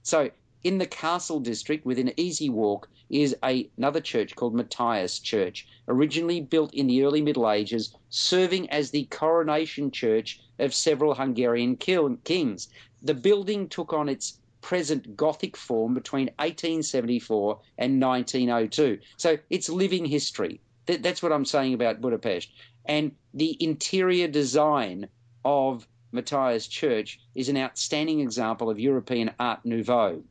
So, 0.04 0.32
in 0.64 0.78
the 0.78 0.86
castle 0.86 1.40
district, 1.40 1.86
within 1.86 2.14
easy 2.18 2.50
walk, 2.50 2.90
is 3.10 3.36
a, 3.44 3.70
another 3.78 4.02
church 4.02 4.36
called 4.36 4.54
Matthias 4.54 5.20
Church, 5.20 5.68
originally 5.88 6.42
built 6.42 6.74
in 6.74 6.88
the 6.88 7.04
early 7.04 7.22
Middle 7.22 7.50
Ages, 7.50 7.96
serving 8.10 8.70
as 8.70 8.92
the 8.92 9.06
coronation 9.06 9.90
church 9.90 10.42
of 10.60 10.74
several 10.74 11.14
Hungarian 11.14 11.78
kings. 11.78 12.68
The 13.02 13.14
building 13.14 13.70
took 13.70 13.94
on 13.94 14.10
its 14.10 14.40
present 14.62 15.16
Gothic 15.16 15.56
form 15.56 15.94
between 15.94 16.28
1874 16.38 17.60
and 17.78 18.02
1902. 18.02 19.00
So 19.16 19.38
it's 19.50 19.70
living 19.70 20.06
history. 20.06 20.60
That's 20.86 21.24
what 21.24 21.32
I'm 21.32 21.46
saying 21.46 21.74
about 21.74 22.02
Budapest. 22.02 22.50
And 22.86 23.16
the 23.34 23.56
interior 23.64 24.28
design 24.28 25.08
of 25.46 25.88
Matthias 26.12 26.68
Church 26.68 27.20
is 27.36 27.48
an 27.48 27.58
outstanding 27.58 28.20
example 28.20 28.70
of 28.70 28.80
European 28.80 29.32
Art 29.40 29.64
Nouveau. 29.64 30.24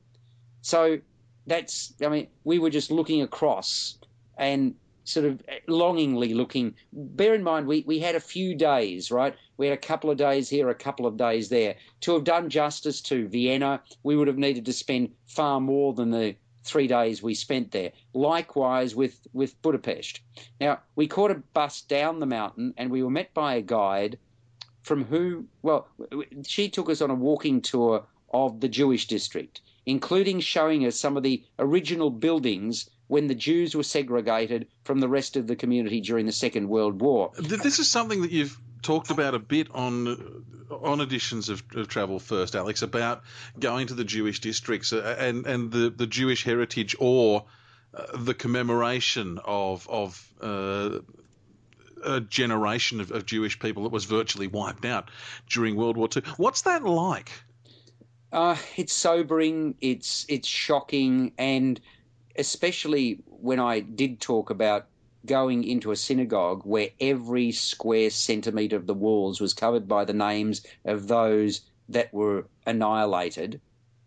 So 0.69 0.99
that's, 1.47 1.95
I 2.05 2.09
mean, 2.09 2.27
we 2.45 2.59
were 2.59 2.69
just 2.69 2.91
looking 2.91 3.23
across 3.23 3.97
and 4.37 4.75
sort 5.05 5.25
of 5.25 5.41
longingly 5.67 6.35
looking. 6.35 6.75
Bear 6.93 7.35
in 7.35 7.43
mind, 7.43 7.67
we, 7.67 7.85
we 7.87 8.01
had 8.01 8.15
a 8.15 8.21
few 8.21 8.55
days, 8.55 9.11
right? 9.11 9.35
We 9.57 9.67
had 9.67 9.73
a 9.73 9.81
couple 9.81 10.11
of 10.11 10.19
days 10.19 10.51
here, 10.51 10.69
a 10.69 10.75
couple 10.75 11.07
of 11.07 11.17
days 11.17 11.49
there. 11.49 11.77
To 12.03 12.13
have 12.13 12.25
done 12.25 12.51
justice 12.51 13.01
to 13.03 13.27
Vienna, 13.29 13.81
we 14.03 14.15
would 14.15 14.29
have 14.29 14.37
needed 14.37 14.67
to 14.67 14.75
spend 14.75 15.15
far 15.27 15.59
more 15.59 15.95
than 15.95 16.11
the 16.11 16.37
three 16.65 16.87
days 16.87 17.23
we 17.23 17.35
spent 17.35 17.73
there. 17.73 17.93
Likewise 18.13 18.95
with, 18.95 19.19
with 19.33 19.61
Budapest. 19.63 20.21
Now, 20.61 20.81
we 20.97 21.07
caught 21.07 21.31
a 21.31 21.43
bus 21.55 21.81
down 21.81 22.21
the 22.21 22.27
mountain 22.27 22.75
and 22.77 22.91
we 22.91 23.03
were 23.03 23.09
met 23.09 23.33
by 23.33 23.55
a 23.55 23.63
guide 23.63 24.19
from 24.83 25.05
who, 25.07 25.47
well, 25.63 25.89
she 26.45 26.69
took 26.69 26.91
us 26.91 27.01
on 27.01 27.09
a 27.09 27.15
walking 27.15 27.63
tour 27.63 28.05
of 28.35 28.61
the 28.61 28.69
Jewish 28.69 29.07
district 29.07 29.63
including 29.89 30.39
showing 30.39 30.85
us 30.85 31.01
some 31.01 31.17
of 31.17 31.23
the 31.23 31.43
original 31.59 32.11
buildings 32.11 32.91
when 33.07 33.27
the 33.27 33.35
Jews 33.35 33.75
were 33.75 33.83
segregated 33.83 34.69
from 34.85 35.01
the 35.01 35.09
rest 35.09 35.35
of 35.39 35.47
the 35.47 35.57
community 35.57 36.03
during 36.03 36.27
the 36.27 36.33
Second 36.33 36.69
World 36.69 37.01
War. 37.01 37.33
This 37.39 37.79
is 37.79 37.91
something 37.91 38.21
that 38.21 38.31
you've 38.31 38.61
talked 38.83 39.11
about 39.11 39.35
a 39.35 39.39
bit 39.39 39.69
on 39.75 40.45
on 40.71 41.01
editions 41.01 41.49
of, 41.49 41.63
of, 41.75 41.89
Travel 41.89 42.19
First, 42.19 42.55
Alex, 42.55 42.83
about 42.83 43.23
going 43.59 43.87
to 43.87 43.95
the 43.95 44.05
Jewish 44.05 44.41
districts 44.41 44.93
uh, 44.93 45.17
and 45.19 45.47
and 45.47 45.73
the, 45.73 45.89
the 45.89 46.07
Jewish 46.07 46.45
heritage 46.45 46.95
or 46.99 47.47
uh, 47.95 48.05
the 48.15 48.35
commemoration 48.35 49.41
of 49.43 49.89
of 49.89 50.33
uh, 50.43 50.99
a 52.05 52.21
generation 52.21 53.01
of, 53.01 53.11
of 53.11 53.25
Jewish 53.25 53.59
people 53.59 53.85
that 53.85 53.93
was 53.93 54.05
virtually 54.05 54.49
wiped 54.49 54.85
out 54.85 55.11
during 55.49 55.77
World 55.77 55.97
War 55.97 56.11
II. 56.15 56.23
What's 56.37 56.63
that 56.63 56.85
like? 56.85 57.31
Uh, 58.33 58.57
it's 58.77 58.93
sobering. 58.93 59.75
It's 59.81 60.27
it's 60.29 60.49
shocking, 60.49 61.33
and 61.39 61.81
especially 62.37 63.23
when 63.27 63.59
I 63.59 63.81
did 63.81 64.21
talk 64.21 64.51
about 64.51 64.87
going 65.27 65.65
into 65.65 65.91
a 65.91 65.97
synagogue 65.97 66.63
where 66.65 66.91
every 67.01 67.53
square 67.53 68.11
centimetre 68.11 68.77
of 68.77 68.87
the 68.87 68.95
walls 68.95 69.41
was 69.41 69.55
covered 69.55 69.89
by 69.89 70.05
the 70.05 70.13
names 70.13 70.65
of 70.85 71.09
those 71.09 71.63
that 71.89 72.13
were 72.13 72.47
annihilated. 72.67 73.61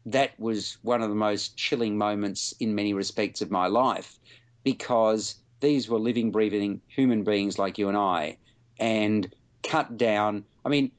That 0.05 0.39
was 0.39 0.77
one 0.81 1.01
of 1.01 1.09
the 1.09 1.15
most 1.15 1.57
chilling 1.57 1.97
moments 1.97 2.53
in 2.59 2.75
many 2.75 2.93
respects 2.93 3.41
of 3.41 3.51
my 3.51 3.67
life 3.67 4.19
because 4.63 5.35
these 5.59 5.89
were 5.89 5.99
living, 5.99 6.31
breathing 6.31 6.81
human 6.87 7.23
beings 7.23 7.59
like 7.59 7.77
you 7.77 7.87
and 7.87 7.97
I, 7.97 8.37
and 8.79 9.31
cut 9.63 9.97
down. 9.97 10.45
I 10.65 10.69
mean, 10.69 10.91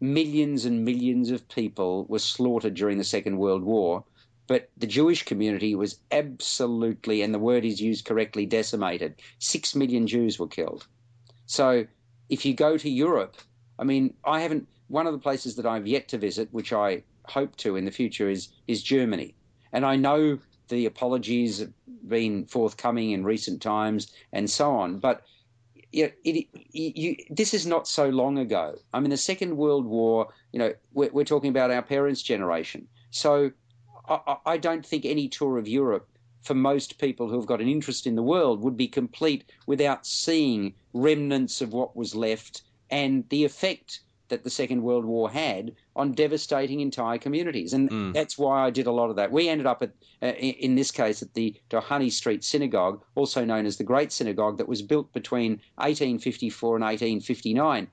millions 0.00 0.64
and 0.64 0.84
millions 0.84 1.30
of 1.30 1.48
people 1.48 2.04
were 2.08 2.18
slaughtered 2.18 2.74
during 2.74 2.98
the 2.98 3.04
Second 3.04 3.38
World 3.38 3.62
War, 3.62 4.04
but 4.46 4.70
the 4.76 4.86
Jewish 4.86 5.24
community 5.24 5.74
was 5.74 5.98
absolutely, 6.12 7.22
and 7.22 7.34
the 7.34 7.38
word 7.38 7.64
is 7.64 7.80
used 7.80 8.04
correctly, 8.04 8.46
decimated. 8.46 9.14
Six 9.38 9.74
million 9.74 10.06
Jews 10.06 10.38
were 10.38 10.46
killed. 10.46 10.86
So 11.46 11.86
if 12.28 12.44
you 12.44 12.54
go 12.54 12.76
to 12.76 12.90
Europe, 12.90 13.36
I 13.78 13.84
mean, 13.84 14.14
I 14.24 14.40
haven't, 14.40 14.68
one 14.88 15.06
of 15.06 15.12
the 15.12 15.18
places 15.18 15.56
that 15.56 15.66
I've 15.66 15.86
yet 15.86 16.08
to 16.08 16.18
visit, 16.18 16.48
which 16.52 16.72
I 16.72 17.02
hope 17.24 17.56
to 17.56 17.76
in 17.76 17.84
the 17.84 17.90
future, 17.90 18.28
is, 18.28 18.48
is 18.68 18.82
Germany. 18.82 19.34
And 19.72 19.84
I 19.84 19.96
know 19.96 20.38
the 20.68 20.86
apologies 20.86 21.58
have 21.58 21.72
been 22.06 22.46
forthcoming 22.46 23.10
in 23.10 23.24
recent 23.24 23.60
times 23.60 24.12
and 24.32 24.48
so 24.48 24.70
on, 24.70 24.98
but 24.98 25.22
you 25.92 26.04
know, 26.04 26.12
it, 26.24 26.46
you, 26.72 27.16
this 27.30 27.54
is 27.54 27.66
not 27.66 27.88
so 27.88 28.08
long 28.08 28.38
ago. 28.38 28.76
I 28.92 29.00
mean, 29.00 29.10
the 29.10 29.16
Second 29.16 29.56
World 29.56 29.86
War, 29.86 30.28
you 30.52 30.58
know, 30.58 30.74
we're, 30.92 31.10
we're 31.12 31.24
talking 31.24 31.50
about 31.50 31.70
our 31.70 31.82
parents' 31.82 32.22
generation. 32.22 32.86
So 33.10 33.50
I, 34.08 34.36
I 34.46 34.56
don't 34.56 34.84
think 34.84 35.04
any 35.04 35.28
tour 35.28 35.58
of 35.58 35.68
Europe 35.68 36.08
for 36.42 36.54
most 36.54 36.98
people 36.98 37.28
who 37.28 37.36
have 37.36 37.46
got 37.46 37.60
an 37.60 37.68
interest 37.68 38.06
in 38.06 38.14
the 38.14 38.22
world 38.22 38.62
would 38.62 38.76
be 38.76 38.86
complete 38.88 39.44
without 39.66 40.06
seeing 40.06 40.74
remnants 40.92 41.60
of 41.60 41.72
what 41.72 41.96
was 41.96 42.14
left 42.14 42.62
and 42.90 43.28
the 43.30 43.44
effect 43.44 44.00
that 44.28 44.44
the 44.44 44.50
Second 44.50 44.82
World 44.82 45.04
War 45.04 45.30
had 45.30 45.72
on 45.94 46.12
devastating 46.12 46.80
entire 46.80 47.18
communities. 47.18 47.72
And 47.72 47.90
mm. 47.90 48.12
that's 48.12 48.36
why 48.36 48.64
I 48.66 48.70
did 48.70 48.86
a 48.86 48.92
lot 48.92 49.10
of 49.10 49.16
that. 49.16 49.32
We 49.32 49.48
ended 49.48 49.66
up 49.66 49.82
at, 49.82 49.92
uh, 50.22 50.34
in 50.36 50.74
this 50.74 50.90
case, 50.90 51.22
at 51.22 51.34
the 51.34 51.54
Dohány 51.70 52.10
Street 52.10 52.44
Synagogue, 52.44 53.02
also 53.14 53.44
known 53.44 53.66
as 53.66 53.76
the 53.76 53.84
Great 53.84 54.12
Synagogue, 54.12 54.58
that 54.58 54.68
was 54.68 54.82
built 54.82 55.12
between 55.12 55.52
1854 55.76 56.76
and 56.76 56.84
1859 56.84 57.88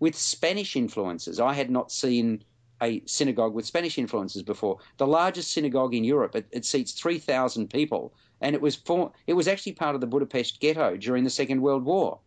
with 0.00 0.14
Spanish 0.14 0.76
influences. 0.76 1.40
I 1.40 1.52
had 1.54 1.70
not 1.70 1.90
seen 1.90 2.44
a 2.80 3.02
synagogue 3.06 3.54
with 3.54 3.66
Spanish 3.66 3.98
influences 3.98 4.42
before. 4.42 4.78
The 4.98 5.06
largest 5.06 5.52
synagogue 5.52 5.94
in 5.94 6.04
Europe. 6.04 6.36
It, 6.36 6.46
it 6.52 6.64
seats 6.64 6.92
3,000 6.92 7.68
people, 7.68 8.12
and 8.40 8.54
it 8.54 8.62
was 8.62 8.76
for, 8.76 9.12
it 9.26 9.34
was 9.34 9.48
actually 9.48 9.72
part 9.72 9.94
of 9.94 10.00
the 10.00 10.06
Budapest 10.06 10.60
ghetto 10.60 10.96
during 10.96 11.24
the 11.24 11.30
Second 11.30 11.60
World 11.60 11.84
War. 11.84 12.18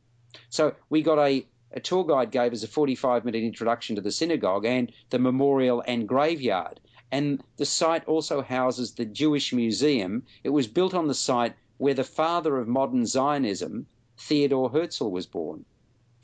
So 0.50 0.76
we 0.90 1.02
got 1.02 1.20
a, 1.20 1.46
a 1.74 1.80
tour 1.80 2.04
guide 2.04 2.32
gave 2.32 2.54
us 2.54 2.64
a 2.64 2.68
45 2.68 3.26
minute 3.26 3.44
introduction 3.44 3.96
to 3.96 4.02
the 4.02 4.12
synagogue 4.12 4.66
and 4.66 4.92
the 5.10 5.20
memorial 5.20 5.84
and 5.88 6.08
graveyard. 6.08 6.80
And 7.12 7.44
the 7.58 7.66
site 7.66 8.08
also 8.08 8.42
houses 8.42 8.94
the 8.94 9.06
Jewish 9.06 9.52
Museum. 9.54 10.24
It 10.44 10.50
was 10.50 10.68
built 10.68 10.94
on 10.94 11.08
the 11.08 11.14
site 11.14 11.54
where 11.78 11.94
the 11.94 12.04
father 12.04 12.58
of 12.58 12.68
modern 12.68 13.06
Zionism, 13.06 13.88
Theodore 14.18 14.70
Herzl, 14.70 15.10
was 15.10 15.26
born. 15.26 15.66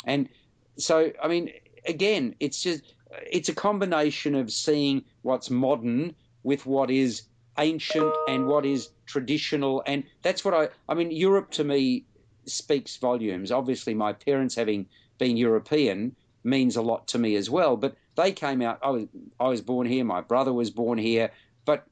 And 0.05 0.29
so, 0.77 1.11
I 1.21 1.27
mean, 1.27 1.51
again, 1.85 2.35
it's 2.39 2.61
just 2.61 2.83
it's 3.31 3.49
a 3.49 3.55
combination 3.55 4.35
of 4.35 4.51
seeing 4.51 5.03
what's 5.21 5.49
modern 5.49 6.15
with 6.43 6.65
what 6.65 6.91
is 6.91 7.23
ancient 7.57 8.13
and 8.27 8.47
what 8.47 8.65
is 8.65 8.89
traditional, 9.05 9.83
and 9.85 10.03
that's 10.21 10.45
what 10.45 10.53
I. 10.53 10.69
I 10.87 10.93
mean, 10.93 11.11
Europe 11.11 11.51
to 11.51 11.63
me 11.63 12.05
speaks 12.45 12.97
volumes. 12.97 13.51
Obviously, 13.51 13.93
my 13.93 14.13
parents 14.13 14.55
having 14.55 14.87
been 15.17 15.37
European 15.37 16.15
means 16.43 16.75
a 16.75 16.81
lot 16.81 17.07
to 17.09 17.19
me 17.19 17.35
as 17.35 17.49
well. 17.49 17.77
But 17.77 17.95
they 18.15 18.31
came 18.31 18.61
out. 18.61 18.79
I 18.81 18.89
was, 18.89 19.07
I 19.39 19.47
was 19.47 19.61
born 19.61 19.87
here. 19.87 20.03
My 20.03 20.21
brother 20.21 20.53
was 20.53 20.69
born 20.71 20.97
here. 20.97 21.31
But 21.65 21.85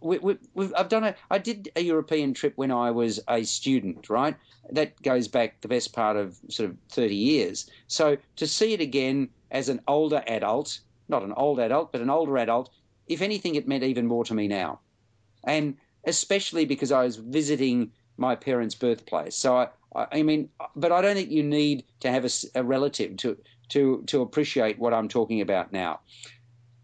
we, 0.00 0.18
we, 0.18 0.74
I've 0.76 0.88
done 0.88 1.04
a. 1.04 1.14
I 1.30 1.38
did 1.38 1.70
a 1.76 1.80
European 1.80 2.34
trip 2.34 2.52
when 2.56 2.70
I 2.70 2.90
was 2.90 3.20
a 3.28 3.44
student. 3.44 4.08
Right, 4.08 4.36
that 4.70 5.00
goes 5.02 5.28
back 5.28 5.60
the 5.60 5.68
best 5.68 5.92
part 5.92 6.16
of 6.16 6.38
sort 6.48 6.70
of 6.70 6.76
thirty 6.88 7.16
years. 7.16 7.70
So 7.88 8.18
to 8.36 8.46
see 8.46 8.72
it 8.72 8.80
again 8.80 9.30
as 9.50 9.68
an 9.68 9.80
older 9.88 10.22
adult, 10.26 10.80
not 11.08 11.22
an 11.22 11.32
old 11.36 11.58
adult, 11.58 11.92
but 11.92 12.00
an 12.00 12.10
older 12.10 12.36
adult, 12.38 12.70
if 13.06 13.22
anything, 13.22 13.54
it 13.54 13.68
meant 13.68 13.84
even 13.84 14.06
more 14.06 14.24
to 14.24 14.34
me 14.34 14.48
now. 14.48 14.80
And 15.44 15.76
especially 16.04 16.64
because 16.64 16.92
I 16.92 17.04
was 17.04 17.16
visiting 17.16 17.92
my 18.16 18.36
parents' 18.36 18.74
birthplace. 18.74 19.34
So 19.34 19.56
I, 19.56 19.68
I 19.94 20.22
mean, 20.22 20.48
but 20.74 20.92
I 20.92 21.00
don't 21.00 21.14
think 21.14 21.30
you 21.30 21.42
need 21.42 21.84
to 22.00 22.10
have 22.10 22.24
a, 22.24 22.30
a, 22.56 22.62
relative 22.62 23.16
to 23.18 23.36
to 23.70 24.02
to 24.06 24.22
appreciate 24.22 24.78
what 24.78 24.92
I'm 24.92 25.08
talking 25.08 25.40
about 25.40 25.72
now. 25.72 26.00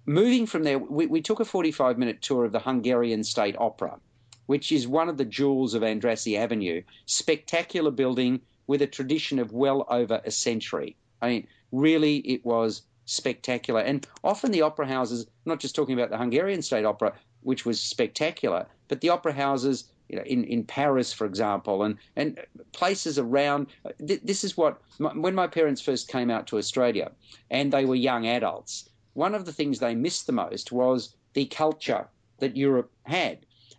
Moving 0.06 0.46
from 0.46 0.62
there, 0.62 0.78
we, 0.78 1.06
we 1.06 1.20
took 1.20 1.40
a 1.40 1.44
45 1.44 1.98
minute 1.98 2.22
tour 2.22 2.44
of 2.44 2.52
the 2.52 2.60
Hungarian 2.60 3.24
State 3.24 3.56
Opera, 3.58 3.98
which 4.46 4.72
is 4.72 4.86
one 4.86 5.08
of 5.08 5.16
the 5.16 5.24
jewels 5.24 5.74
of 5.74 5.82
Andrassy 5.82 6.38
Avenue. 6.38 6.82
Spectacular 7.06 7.90
building 7.90 8.40
with 8.66 8.82
a 8.82 8.86
tradition 8.86 9.38
of 9.38 9.52
well 9.52 9.84
over 9.88 10.20
a 10.24 10.30
century. 10.30 10.96
I 11.20 11.28
mean, 11.28 11.46
really, 11.72 12.18
it 12.18 12.44
was 12.44 12.82
spectacular. 13.04 13.80
And 13.80 14.06
often 14.22 14.52
the 14.52 14.62
opera 14.62 14.86
houses, 14.86 15.24
I'm 15.24 15.50
not 15.50 15.60
just 15.60 15.74
talking 15.74 15.94
about 15.94 16.10
the 16.10 16.18
Hungarian 16.18 16.62
State 16.62 16.84
Opera, 16.84 17.14
which 17.42 17.66
was 17.66 17.80
spectacular, 17.80 18.66
but 18.88 19.00
the 19.00 19.08
opera 19.08 19.32
houses 19.32 19.84
you 20.10 20.16
know, 20.16 20.22
in, 20.22 20.42
in 20.44 20.64
Paris, 20.64 21.12
for 21.12 21.24
example, 21.24 21.84
and, 21.84 21.96
and 22.16 22.40
places 22.72 23.16
around. 23.16 23.68
This 23.98 24.42
is 24.42 24.56
what, 24.56 24.80
when 24.98 25.36
my 25.36 25.46
parents 25.46 25.80
first 25.80 26.08
came 26.08 26.30
out 26.30 26.48
to 26.48 26.58
Australia 26.58 27.12
and 27.50 27.72
they 27.72 27.84
were 27.84 27.94
young 27.94 28.26
adults, 28.26 28.90
one 29.14 29.36
of 29.36 29.44
the 29.44 29.52
things 29.52 29.78
they 29.78 29.94
missed 29.94 30.26
the 30.26 30.32
most 30.32 30.72
was 30.72 31.14
the 31.34 31.44
culture 31.46 32.08
that 32.40 32.56
Europe 32.56 32.90
had. 33.04 33.38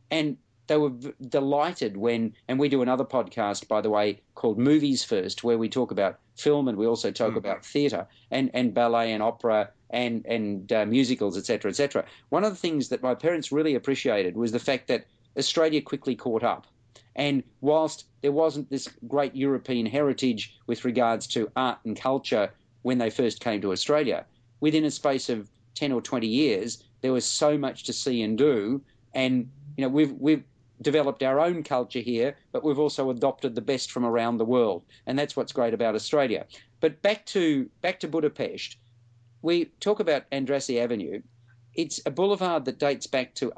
And 0.09 0.37
they 0.67 0.77
were 0.77 0.89
v- 0.89 1.13
delighted 1.27 1.97
when, 1.97 2.33
and 2.47 2.57
we 2.57 2.69
do 2.69 2.81
another 2.81 3.03
podcast, 3.03 3.67
by 3.67 3.81
the 3.81 3.89
way, 3.89 4.21
called 4.35 4.57
Movies 4.57 5.03
First, 5.03 5.43
where 5.43 5.57
we 5.57 5.67
talk 5.67 5.91
about 5.91 6.19
film 6.37 6.69
and 6.69 6.77
we 6.77 6.87
also 6.87 7.11
talk 7.11 7.33
mm. 7.33 7.37
about 7.37 7.65
theatre 7.65 8.07
and, 8.31 8.49
and 8.53 8.73
ballet 8.73 9.11
and 9.11 9.21
opera 9.21 9.69
and 9.89 10.25
and 10.25 10.71
uh, 10.71 10.85
musicals, 10.85 11.37
etc., 11.37 11.69
etc. 11.69 12.05
One 12.29 12.45
of 12.45 12.51
the 12.51 12.57
things 12.57 12.87
that 12.87 13.03
my 13.03 13.13
parents 13.13 13.51
really 13.51 13.75
appreciated 13.75 14.37
was 14.37 14.53
the 14.53 14.59
fact 14.59 14.87
that 14.87 15.05
Australia 15.37 15.81
quickly 15.81 16.15
caught 16.15 16.43
up. 16.43 16.67
And 17.15 17.43
whilst 17.59 18.05
there 18.21 18.31
wasn't 18.31 18.69
this 18.69 18.87
great 19.07 19.35
European 19.35 19.85
heritage 19.85 20.55
with 20.67 20.85
regards 20.85 21.27
to 21.27 21.51
art 21.55 21.79
and 21.85 21.99
culture 21.99 22.51
when 22.83 22.97
they 22.97 23.09
first 23.09 23.41
came 23.41 23.61
to 23.61 23.71
Australia, 23.71 24.25
within 24.59 24.85
a 24.85 24.91
space 24.91 25.29
of 25.29 25.49
10 25.75 25.91
or 25.91 26.01
20 26.01 26.27
years, 26.27 26.83
there 27.01 27.11
was 27.11 27.25
so 27.25 27.57
much 27.57 27.83
to 27.83 27.93
see 27.93 28.21
and 28.21 28.37
do. 28.37 28.81
And, 29.13 29.49
you 29.77 29.81
know, 29.81 29.89
we've, 29.89 30.13
we've 30.13 30.43
developed 30.81 31.21
our 31.21 31.39
own 31.39 31.63
culture 31.63 31.99
here, 31.99 32.35
but 32.51 32.63
we've 32.63 32.79
also 32.79 33.09
adopted 33.09 33.55
the 33.55 33.61
best 33.61 33.91
from 33.91 34.05
around 34.05 34.37
the 34.37 34.45
world. 34.45 34.83
And 35.05 35.17
that's 35.17 35.35
what's 35.35 35.51
great 35.51 35.73
about 35.73 35.95
Australia. 35.95 36.45
But 36.79 37.01
back 37.01 37.25
to, 37.27 37.69
back 37.81 37.99
to 37.99 38.07
Budapest, 38.07 38.77
we 39.41 39.65
talk 39.79 39.99
about 39.99 40.29
Andrassy 40.31 40.79
Avenue. 40.79 41.21
It's 41.73 42.01
a 42.05 42.11
boulevard 42.11 42.65
that 42.65 42.79
dates 42.79 43.07
back 43.07 43.33
to 43.35 43.51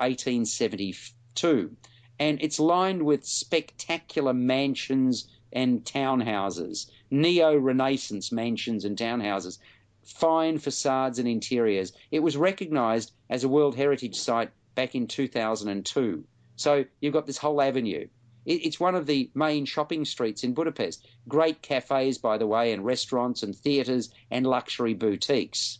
1872, 1.33 1.75
and 2.19 2.41
it's 2.41 2.59
lined 2.59 3.03
with 3.03 3.25
spectacular 3.25 4.33
mansions 4.33 5.27
and 5.51 5.83
townhouses, 5.83 6.89
neo 7.09 7.57
Renaissance 7.57 8.31
mansions 8.31 8.85
and 8.85 8.97
townhouses, 8.97 9.57
fine 10.03 10.57
facades 10.59 11.19
and 11.19 11.27
interiors. 11.27 11.93
It 12.11 12.19
was 12.19 12.37
recognised 12.37 13.11
as 13.29 13.43
a 13.43 13.49
World 13.49 13.75
Heritage 13.75 14.15
Site 14.15 14.51
back 14.75 14.95
in 14.95 15.07
2002. 15.07 16.23
So 16.55 16.85
you've 16.99 17.13
got 17.13 17.25
this 17.25 17.37
whole 17.37 17.61
avenue. 17.61 18.07
It's 18.45 18.79
one 18.79 18.95
of 18.95 19.05
the 19.05 19.31
main 19.33 19.65
shopping 19.65 20.03
streets 20.05 20.43
in 20.43 20.53
Budapest. 20.53 21.07
Great 21.27 21.61
cafes, 21.61 22.17
by 22.17 22.37
the 22.37 22.45
way, 22.47 22.73
and 22.73 22.83
restaurants 22.83 23.41
and 23.41 23.55
theatres 23.55 24.09
and 24.29 24.45
luxury 24.45 24.93
boutiques. 24.93 25.79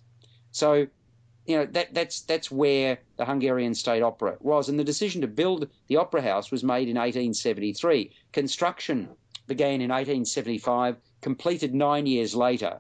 So, 0.52 0.88
you 1.46 1.58
know, 1.58 1.66
that, 1.66 1.94
that's, 1.94 2.22
that's 2.22 2.50
where 2.50 3.00
the 3.18 3.26
Hungarian 3.26 3.76
State 3.76 4.02
Opera 4.02 4.38
was. 4.40 4.70
And 4.70 4.80
the 4.80 4.84
decision 4.84 5.22
to 5.22 5.28
build 5.28 5.70
the 5.88 5.98
Opera 5.98 6.22
House 6.22 6.52
was 6.52 6.64
made 6.64 6.88
in 6.88 6.96
1873. 6.96 8.12
Construction 8.32 9.10
began 9.48 9.82
in 9.82 9.90
1875, 9.90 10.98
completed 11.22 11.74
nine 11.74 12.06
years 12.06 12.34
later. 12.34 12.80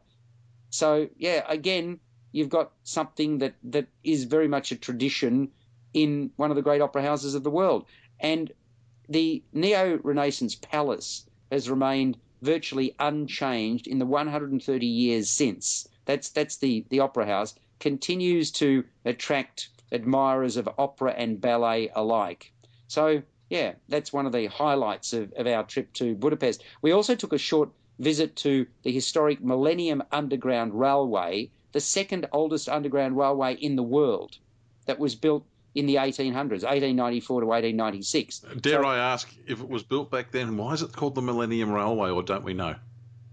So, 0.69 1.09
yeah, 1.17 1.43
again, 1.47 1.99
you've 2.31 2.49
got 2.49 2.71
something 2.83 3.39
that, 3.39 3.55
that 3.65 3.87
is 4.03 4.23
very 4.23 4.47
much 4.47 4.71
a 4.71 4.75
tradition 4.77 5.51
in 5.93 6.31
one 6.37 6.49
of 6.49 6.55
the 6.55 6.61
great 6.61 6.81
opera 6.81 7.01
houses 7.01 7.35
of 7.35 7.43
the 7.43 7.51
world. 7.51 7.85
And 8.19 8.51
the 9.09 9.43
Neo 9.51 9.99
Renaissance 10.03 10.55
Palace 10.55 11.25
has 11.51 11.69
remained 11.69 12.17
virtually 12.41 12.95
unchanged 12.99 13.87
in 13.87 13.99
the 13.99 14.05
130 14.05 14.85
years 14.85 15.29
since. 15.29 15.87
That's 16.05 16.29
that's 16.29 16.57
the 16.57 16.85
the 16.89 16.99
opera 16.99 17.25
house 17.25 17.55
continues 17.83 18.49
to 18.49 18.85
attract 19.03 19.67
admirers 19.91 20.55
of 20.55 20.69
opera 20.77 21.13
and 21.17 21.41
ballet 21.41 21.91
alike. 21.93 22.53
So 22.87 23.21
yeah, 23.49 23.73
that's 23.89 24.13
one 24.13 24.25
of 24.25 24.31
the 24.31 24.45
highlights 24.45 25.11
of, 25.11 25.33
of 25.33 25.47
our 25.47 25.63
trip 25.63 25.91
to 25.95 26.15
Budapest. 26.15 26.63
We 26.81 26.93
also 26.93 27.13
took 27.13 27.33
a 27.33 27.37
short 27.37 27.69
visit 27.99 28.37
to 28.37 28.65
the 28.83 28.91
historic 28.93 29.43
Millennium 29.43 30.01
Underground 30.13 30.73
Railway, 30.73 31.51
the 31.73 31.81
second 31.81 32.25
oldest 32.31 32.69
underground 32.69 33.17
railway 33.17 33.55
in 33.55 33.75
the 33.75 33.83
world, 33.83 34.37
that 34.85 34.97
was 34.97 35.15
built 35.15 35.45
in 35.75 35.85
the 35.85 35.95
1800s, 35.95 36.63
1894 36.63 37.41
to 37.41 37.47
1896. 37.47 38.39
Dare 38.61 38.81
so, 38.81 38.87
I 38.87 38.97
ask, 38.97 39.29
if 39.45 39.59
it 39.59 39.67
was 39.67 39.83
built 39.83 40.09
back 40.09 40.31
then, 40.31 40.55
why 40.55 40.71
is 40.71 40.83
it 40.83 40.93
called 40.93 41.15
the 41.15 41.21
Millennium 41.21 41.69
Railway, 41.69 42.11
or 42.11 42.23
don't 42.23 42.45
we 42.45 42.53
know? 42.53 42.75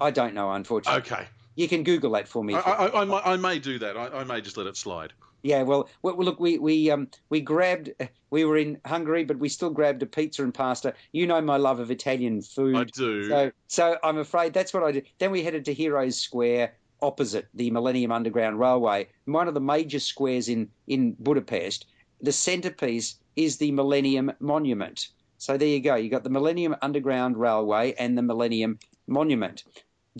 I 0.00 0.10
don't 0.10 0.34
know, 0.34 0.50
unfortunately. 0.50 1.02
Okay. 1.02 1.28
You 1.56 1.68
can 1.68 1.82
Google 1.82 2.12
that 2.12 2.28
for 2.28 2.42
me. 2.42 2.54
I, 2.54 2.60
I, 2.60 3.02
I, 3.02 3.04
may, 3.04 3.14
I 3.14 3.36
may, 3.36 3.58
do 3.58 3.78
that. 3.80 3.96
I, 3.96 4.24
may 4.24 4.40
just 4.40 4.56
let 4.56 4.66
it 4.66 4.76
slide. 4.76 5.12
Yeah, 5.42 5.62
well, 5.62 5.88
well, 6.02 6.16
look, 6.16 6.38
we 6.38 6.58
we 6.58 6.90
um 6.90 7.08
we 7.30 7.40
grabbed. 7.40 7.90
We 8.28 8.44
were 8.44 8.58
in 8.58 8.78
Hungary, 8.84 9.24
but 9.24 9.38
we 9.38 9.48
still 9.48 9.70
grabbed 9.70 10.02
a 10.02 10.06
pizza 10.06 10.42
and 10.42 10.52
pasta. 10.52 10.92
You 11.12 11.26
know 11.26 11.40
my 11.40 11.56
love 11.56 11.80
of 11.80 11.90
Italian 11.90 12.42
food. 12.42 12.76
I 12.76 12.84
do. 12.84 13.28
So, 13.28 13.50
so 13.66 13.98
I'm 14.04 14.18
afraid 14.18 14.52
that's 14.52 14.74
what 14.74 14.82
I 14.82 14.92
did. 14.92 15.06
Then 15.18 15.30
we 15.30 15.42
headed 15.42 15.64
to 15.64 15.72
Heroes 15.72 16.18
Square, 16.18 16.74
opposite 17.00 17.48
the 17.54 17.70
Millennium 17.70 18.12
Underground 18.12 18.60
Railway, 18.60 19.08
one 19.24 19.48
of 19.48 19.54
the 19.54 19.60
major 19.60 19.98
squares 19.98 20.50
in 20.50 20.68
in 20.86 21.16
Budapest 21.18 21.86
the 22.22 22.32
centerpiece 22.32 23.18
is 23.36 23.56
the 23.56 23.72
Millennium 23.72 24.32
Monument. 24.40 25.08
So 25.38 25.56
there 25.56 25.68
you 25.68 25.80
go. 25.80 25.94
You 25.94 26.10
got 26.10 26.24
the 26.24 26.30
Millennium 26.30 26.76
Underground 26.82 27.36
Railway 27.36 27.94
and 27.98 28.16
the 28.16 28.22
Millennium 28.22 28.78
Monument, 29.06 29.64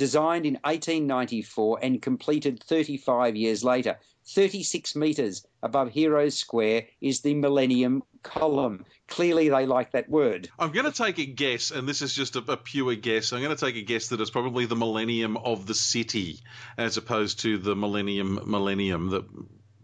designed 0.00 0.46
in 0.46 0.54
1894 0.64 1.80
and 1.82 2.00
completed 2.00 2.64
35 2.64 3.36
years 3.36 3.62
later. 3.62 3.98
36 4.28 4.96
metres 4.96 5.46
above 5.62 5.90
Heroes 5.90 6.38
Square 6.38 6.84
is 7.02 7.20
the 7.20 7.34
Millennium 7.34 8.02
Column. 8.22 8.86
Clearly, 9.08 9.50
they 9.50 9.66
like 9.66 9.92
that 9.92 10.08
word. 10.08 10.48
I'm 10.58 10.72
going 10.72 10.86
to 10.86 10.92
take 10.92 11.18
a 11.18 11.26
guess, 11.26 11.70
and 11.70 11.86
this 11.86 12.00
is 12.00 12.14
just 12.14 12.36
a, 12.36 12.38
a, 12.50 12.56
pure 12.56 12.94
guess. 12.94 13.34
I'm 13.34 13.42
going 13.42 13.54
to 13.54 13.62
take 13.62 13.76
a 13.76 13.82
guess 13.82 14.08
that 14.08 14.22
it's 14.22 14.30
probably 14.30 14.64
the 14.64 14.76
Millennium 14.76 15.36
of 15.36 15.66
the 15.66 15.74
City, 15.74 16.40
as 16.78 16.96
opposed 16.96 17.40
to 17.40 17.58
the 17.58 17.76
Millennium 17.76 18.40
Millennium 18.46 19.10
that 19.10 19.24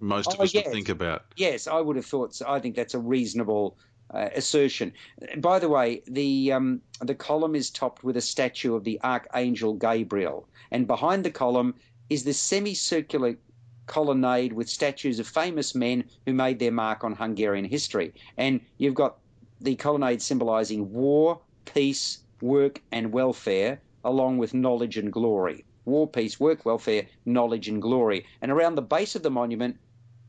most 0.00 0.32
of 0.32 0.40
oh, 0.40 0.44
us 0.44 0.54
yes. 0.54 0.64
would 0.64 0.72
think 0.72 0.88
about. 0.88 1.26
Yes, 1.36 1.66
I 1.66 1.78
would 1.78 1.96
have 1.96 2.06
thought. 2.06 2.34
So. 2.34 2.46
I 2.48 2.60
think 2.60 2.74
that's 2.74 2.94
a 2.94 2.98
reasonable 2.98 3.76
uh, 4.12 4.28
assertion. 4.34 4.92
By 5.38 5.58
the 5.58 5.68
way, 5.68 6.02
the 6.06 6.52
um, 6.52 6.80
the 7.00 7.14
column 7.14 7.54
is 7.54 7.70
topped 7.70 8.04
with 8.04 8.16
a 8.16 8.20
statue 8.20 8.74
of 8.74 8.84
the 8.84 9.00
Archangel 9.02 9.74
Gabriel, 9.74 10.48
and 10.70 10.86
behind 10.86 11.24
the 11.24 11.30
column 11.30 11.74
is 12.08 12.24
the 12.24 12.32
semicircular 12.32 13.36
colonnade 13.86 14.52
with 14.52 14.68
statues 14.68 15.18
of 15.18 15.26
famous 15.26 15.74
men 15.74 16.04
who 16.24 16.32
made 16.32 16.58
their 16.58 16.72
mark 16.72 17.04
on 17.04 17.14
Hungarian 17.14 17.64
history. 17.64 18.12
And 18.36 18.60
you've 18.78 18.94
got 18.94 19.18
the 19.60 19.76
colonnade 19.76 20.20
symbolising 20.20 20.92
war, 20.92 21.40
peace, 21.64 22.18
work, 22.40 22.82
and 22.92 23.12
welfare, 23.12 23.80
along 24.04 24.38
with 24.38 24.54
knowledge 24.54 24.96
and 24.98 25.12
glory. 25.12 25.64
War, 25.84 26.08
peace, 26.08 26.40
work, 26.40 26.64
welfare, 26.64 27.06
knowledge, 27.24 27.68
and 27.68 27.80
glory. 27.80 28.26
And 28.42 28.50
around 28.50 28.74
the 28.74 28.82
base 28.82 29.14
of 29.14 29.22
the 29.22 29.30
monument, 29.30 29.78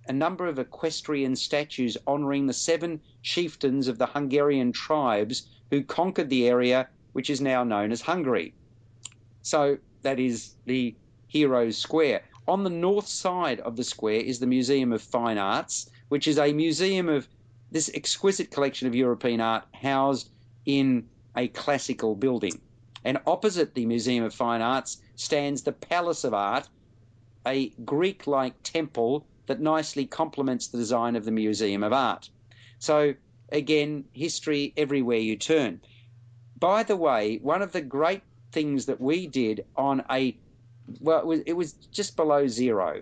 a 0.10 0.14
number 0.14 0.48
of 0.48 0.58
equestrian 0.58 1.36
statues 1.36 1.98
honouring 2.08 2.48
the 2.48 2.54
seven 2.54 3.02
chieftains 3.22 3.88
of 3.88 3.98
the 3.98 4.06
Hungarian 4.06 4.72
tribes 4.72 5.48
who 5.70 5.84
conquered 5.84 6.30
the 6.30 6.48
area 6.48 6.88
which 7.14 7.30
is 7.30 7.42
now 7.42 7.64
known 7.64 7.92
as 7.92 8.02
Hungary. 8.02 8.54
So 9.42 9.78
that 10.04 10.20
is 10.20 10.54
the 10.66 10.96
Heroes 11.28 11.78
Square. 11.78 12.24
On 12.48 12.64
the 12.64 12.70
north 12.70 13.08
side 13.08 13.60
of 13.62 13.76
the 13.76 13.84
square 13.84 14.22
is 14.22 14.40
the 14.40 14.48
Museum 14.48 14.94
of 14.94 15.02
Fine 15.02 15.38
Arts, 15.38 15.90
which 16.08 16.28
is 16.28 16.38
a 16.38 16.54
museum 16.54 17.10
of 17.10 17.28
this 17.72 17.92
exquisite 17.94 18.52
collection 18.52 18.88
of 18.88 18.96
European 18.96 19.42
art 19.42 19.66
housed 19.74 20.30
in 20.66 21.10
a 21.36 21.50
classical 21.50 22.16
building. 22.16 22.62
And 23.04 23.20
opposite 23.28 23.74
the 23.74 23.86
Museum 23.86 24.24
of 24.24 24.34
Fine 24.34 24.62
Arts 24.62 25.02
stands 25.16 25.64
the 25.64 25.74
Palace 25.74 26.24
of 26.24 26.34
Art, 26.34 26.70
a 27.46 27.70
Greek 27.84 28.28
like 28.28 28.54
temple 28.64 29.26
that 29.48 29.60
nicely 29.60 30.06
complements 30.06 30.68
the 30.68 30.78
design 30.78 31.16
of 31.16 31.26
the 31.26 31.32
Museum 31.32 31.84
of 31.84 31.94
Art. 31.94 32.30
So, 32.80 33.16
again, 33.52 34.06
history 34.14 34.74
everywhere 34.78 35.18
you 35.18 35.36
turn. 35.36 35.82
By 36.60 36.84
the 36.84 36.96
way, 36.96 37.40
one 37.42 37.62
of 37.62 37.72
the 37.72 37.82
great 37.82 38.22
things 38.52 38.86
that 38.86 39.02
we 39.02 39.28
did 39.28 39.66
on 39.76 40.04
a 40.10 40.38
well, 41.02 41.20
it 41.20 41.26
was, 41.26 41.40
it 41.42 41.54
was 41.54 41.74
just 41.92 42.16
below 42.16 42.48
zero. 42.48 43.02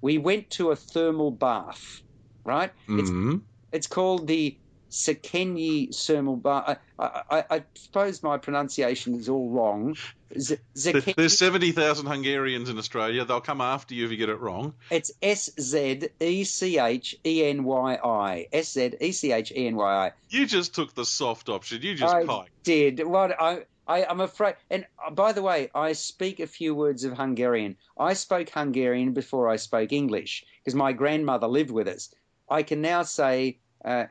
We 0.00 0.18
went 0.18 0.50
to 0.50 0.70
a 0.70 0.76
thermal 0.76 1.30
bath, 1.30 2.00
right? 2.44 2.72
Mm-hmm. 2.88 3.30
It's, 3.30 3.42
it's 3.72 3.86
called 3.86 4.26
the 4.26 4.56
Sekenyi 4.90 5.94
thermal. 5.94 6.40
I, 6.44 6.76
I, 6.98 7.44
I, 7.50 7.64
suppose 7.74 8.22
my 8.22 8.38
pronunciation 8.38 9.14
is 9.14 9.28
all 9.28 9.50
wrong. 9.50 9.96
Z- 10.38 10.58
There's 10.74 11.38
70,000 11.38 12.06
Hungarians 12.06 12.68
in 12.68 12.78
Australia. 12.78 13.24
They'll 13.24 13.40
come 13.40 13.60
after 13.60 13.94
you 13.94 14.04
if 14.04 14.10
you 14.10 14.16
get 14.16 14.28
it 14.28 14.40
wrong. 14.40 14.74
it's 14.90 15.12
S 15.22 15.50
Z 15.60 16.08
E 16.20 16.44
C 16.44 16.78
H 16.78 17.16
E 17.24 17.44
N 17.44 17.64
Y 17.64 17.94
I. 17.94 18.48
S 18.52 18.72
Z 18.72 18.94
E 19.00 19.12
C 19.12 19.32
H 19.32 19.52
E 19.52 19.66
N 19.66 19.76
Y 19.76 20.06
I. 20.06 20.12
You 20.30 20.46
just 20.46 20.74
took 20.74 20.94
the 20.94 21.04
soft 21.04 21.48
option. 21.48 21.82
You 21.82 21.94
just 21.94 22.14
I 22.14 22.24
piked. 22.24 22.50
did. 22.64 23.04
What 23.04 23.40
I, 23.40 23.64
I 23.86 24.04
I'm 24.04 24.20
afraid. 24.20 24.56
And 24.70 24.86
uh, 25.04 25.10
by 25.10 25.32
the 25.32 25.42
way, 25.42 25.70
I 25.74 25.92
speak 25.92 26.40
a 26.40 26.46
few 26.46 26.74
words 26.74 27.04
of 27.04 27.16
Hungarian. 27.16 27.76
I 27.98 28.14
spoke 28.14 28.50
Hungarian 28.50 29.12
before 29.12 29.48
I 29.48 29.56
spoke 29.56 29.92
English 29.92 30.44
because 30.64 30.74
my 30.74 30.92
grandmother 30.92 31.46
lived 31.46 31.70
with 31.70 31.88
us. 31.88 32.12
I 32.48 32.62
can 32.62 32.80
now 32.80 33.02
say 33.02 33.58
uh, 33.84 34.06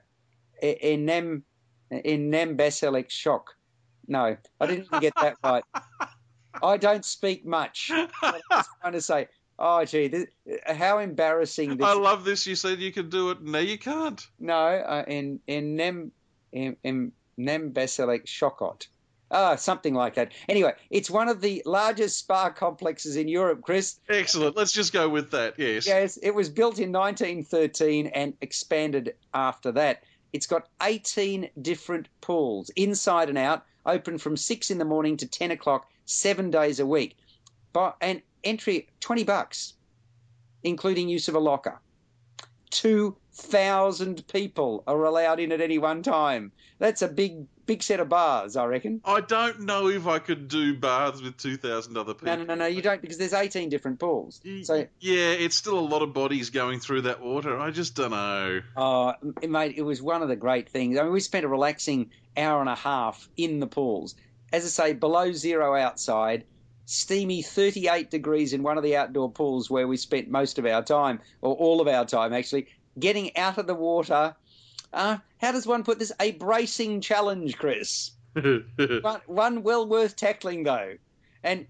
"enem 0.64 1.44
enem 1.92 2.58
beselek 2.58 3.10
shock." 3.10 3.56
No, 4.08 4.38
I 4.60 4.66
didn't 4.66 4.92
get 5.02 5.14
that 5.16 5.38
right. 5.44 5.64
I 6.62 6.78
don't 6.78 7.06
speak 7.06 7.46
much. 7.46 7.90
I 7.92 8.08
was 8.50 8.66
trying 8.82 8.94
to 8.94 9.02
say. 9.02 9.28
Oh, 9.58 9.86
gee, 9.86 10.10
this, 10.10 10.26
how 10.66 11.00
embarrassing 11.00 11.78
this 11.78 11.88
I 11.88 11.94
love 11.94 12.26
this. 12.26 12.46
You 12.46 12.56
said 12.56 12.80
you 12.80 12.92
could 12.92 13.10
do 13.10 13.30
it. 13.30 13.42
No, 13.42 13.60
you 13.60 13.78
can't. 13.78 14.22
No, 14.38 14.54
uh, 14.54 15.06
in 15.08 15.40
in 15.48 15.78
Nem 15.78 16.12
in, 16.52 16.76
in 16.84 17.14
Nem 17.38 17.72
Beselek 17.72 18.26
Shokot. 18.26 18.88
Ah, 19.32 19.56
something 19.56 19.94
like 19.94 20.16
that. 20.16 20.34
Anyway, 20.48 20.74
it's 20.90 21.10
one 21.10 21.30
of 21.30 21.42
the 21.42 21.64
largest 21.66 22.18
spa 22.18 22.50
complexes 22.50 23.16
in 23.16 23.28
Europe, 23.28 23.62
Chris. 23.62 24.00
Excellent. 24.08 24.56
Let's 24.56 24.72
just 24.72 24.94
go 24.94 25.10
with 25.10 25.32
that. 25.32 25.56
Yes. 25.58 25.88
Yes, 25.88 26.18
it 26.18 26.32
was 26.32 26.50
built 26.50 26.78
in 26.78 26.92
1913 26.92 28.08
and 28.08 28.34
expanded 28.42 29.16
after 29.34 29.72
that. 29.74 30.04
It's 30.36 30.48
got 30.48 30.68
18 30.82 31.50
different 31.62 32.10
pools, 32.20 32.70
inside 32.76 33.30
and 33.30 33.38
out, 33.38 33.64
open 33.86 34.18
from 34.18 34.36
6 34.36 34.70
in 34.70 34.78
the 34.80 34.84
morning 34.84 35.16
to 35.16 35.26
10 35.26 35.52
o'clock, 35.52 35.90
seven 36.04 36.52
days 36.52 36.82
a 36.82 36.86
week. 36.86 37.16
And 38.02 38.22
entry, 38.44 38.90
20 39.00 39.24
bucks, 39.24 39.76
including 40.62 41.08
use 41.08 41.30
of 41.30 41.36
a 41.36 41.40
locker. 41.40 41.80
2,000 43.38 44.28
people 44.28 44.84
are 44.88 45.04
allowed 45.04 45.40
in 45.40 45.52
at 45.52 45.62
any 45.62 45.78
one 45.78 46.04
time. 46.04 46.52
That's 46.80 47.02
a 47.02 47.08
big, 47.08 47.48
big 47.66 47.84
set 47.84 48.00
of 48.00 48.10
bars, 48.10 48.56
I 48.56 48.66
reckon. 48.66 49.02
I 49.04 49.22
don't 49.22 49.62
know 49.62 49.88
if 49.88 50.08
I 50.08 50.20
could 50.20 50.48
do 50.48 50.76
baths 50.78 51.22
with 51.22 51.38
2,000 51.38 51.98
other 51.98 52.14
people. 52.14 52.28
No, 52.28 52.36
no, 52.36 52.44
no, 52.44 52.56
no, 52.56 52.66
you 52.66 52.82
don't, 52.82 53.02
because 53.02 53.18
there's 53.18 53.34
18 53.34 53.70
different 53.70 54.00
pools. 54.00 54.42
So, 54.64 54.88
yeah, 55.00 55.32
it's 55.32 55.56
still 55.56 55.78
a 55.78 55.82
lot 55.82 56.02
of 56.02 56.14
bodies 56.14 56.50
going 56.50 56.80
through 56.80 57.02
that 57.02 57.22
water. 57.22 57.58
I 57.60 57.72
just 57.72 57.96
don't 57.96 58.12
know. 58.12 58.62
Oh, 58.76 59.14
mate, 59.48 59.76
it 59.78 59.84
was 59.84 60.02
one 60.02 60.22
of 60.22 60.30
the 60.30 60.36
great 60.36 60.70
things. 60.70 60.98
I 60.98 61.04
mean, 61.04 61.12
we 61.12 61.20
spent 61.20 61.46
a 61.46 61.50
relaxing 61.50 62.12
hour 62.38 62.60
and 62.62 62.70
a 62.70 62.76
half 62.76 63.28
in 63.38 63.60
the 63.60 63.68
pools. 63.68 64.16
As 64.54 64.64
I 64.64 64.68
say, 64.68 64.94
below 64.94 65.32
zero 65.32 65.76
outside, 65.76 66.46
steamy 66.86 67.42
38 67.42 68.12
degrees 68.12 68.54
in 68.54 68.64
one 68.64 68.78
of 68.78 68.84
the 68.84 68.96
outdoor 68.96 69.32
pools 69.32 69.70
where 69.70 69.88
we 69.88 69.98
spent 69.98 70.30
most 70.30 70.60
of 70.60 70.66
our 70.66 70.84
time, 70.84 71.20
or 71.42 71.54
all 71.54 71.82
of 71.82 71.88
our 71.88 72.06
time 72.06 72.32
actually, 72.34 72.68
getting 73.00 73.36
out 73.38 73.58
of 73.58 73.68
the 73.68 73.76
water. 73.76 74.36
Uh, 74.94 75.18
how 75.40 75.52
does 75.52 75.68
one 75.68 75.84
put 75.84 76.00
this? 76.00 76.12
A 76.20 76.32
bracing 76.32 77.02
challenge, 77.02 77.58
Chris. 77.58 78.12
one, 78.36 79.22
one 79.28 79.64
well 79.64 79.88
worth 79.88 80.16
tackling 80.18 80.64
though 80.64 80.96
and 81.46 81.68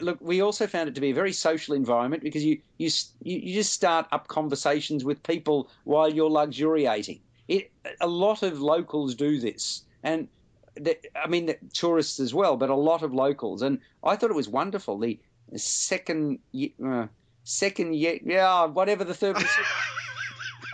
look 0.00 0.18
we 0.20 0.40
also 0.42 0.66
found 0.66 0.88
it 0.88 0.94
to 0.94 1.00
be 1.00 1.10
a 1.10 1.14
very 1.14 1.32
social 1.32 1.74
environment 1.74 2.22
because 2.22 2.44
you 2.44 2.60
you 2.78 2.90
you, 3.22 3.54
just 3.54 3.72
start 3.72 4.06
up 4.12 4.28
conversations 4.28 5.04
with 5.04 5.22
people 5.22 5.68
while 5.82 6.08
you're 6.08 6.30
luxuriating 6.30 7.20
it, 7.48 7.72
a 8.00 8.06
lot 8.06 8.42
of 8.42 8.60
locals 8.60 9.16
do 9.16 9.40
this 9.40 9.82
and 10.02 10.28
the, 10.76 10.96
i 11.16 11.26
mean 11.26 11.46
the 11.46 11.58
tourists 11.72 12.20
as 12.20 12.32
well 12.32 12.56
but 12.56 12.70
a 12.70 12.74
lot 12.76 13.02
of 13.02 13.12
locals 13.12 13.62
and 13.62 13.80
i 14.04 14.14
thought 14.14 14.30
it 14.30 14.36
was 14.36 14.48
wonderful 14.48 14.98
the 14.98 15.18
second 15.56 16.38
uh, 16.84 17.06
second 17.42 17.94
ye- 17.94 18.22
yeah 18.24 18.66
whatever 18.66 19.04
the 19.04 19.14
third 19.14 19.34
was 19.36 19.46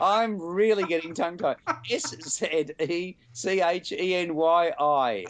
I'm 0.01 0.41
really 0.41 0.85
getting 0.85 1.15
tongue 1.15 1.39
tied. 1.39 1.57
S 1.91 2.15
Z 2.23 2.67
E 2.81 3.17
C 3.33 3.61
H 3.61 3.93
E 3.93 4.15
N 4.15 4.35
Y 4.35 4.73
I. 4.79 5.25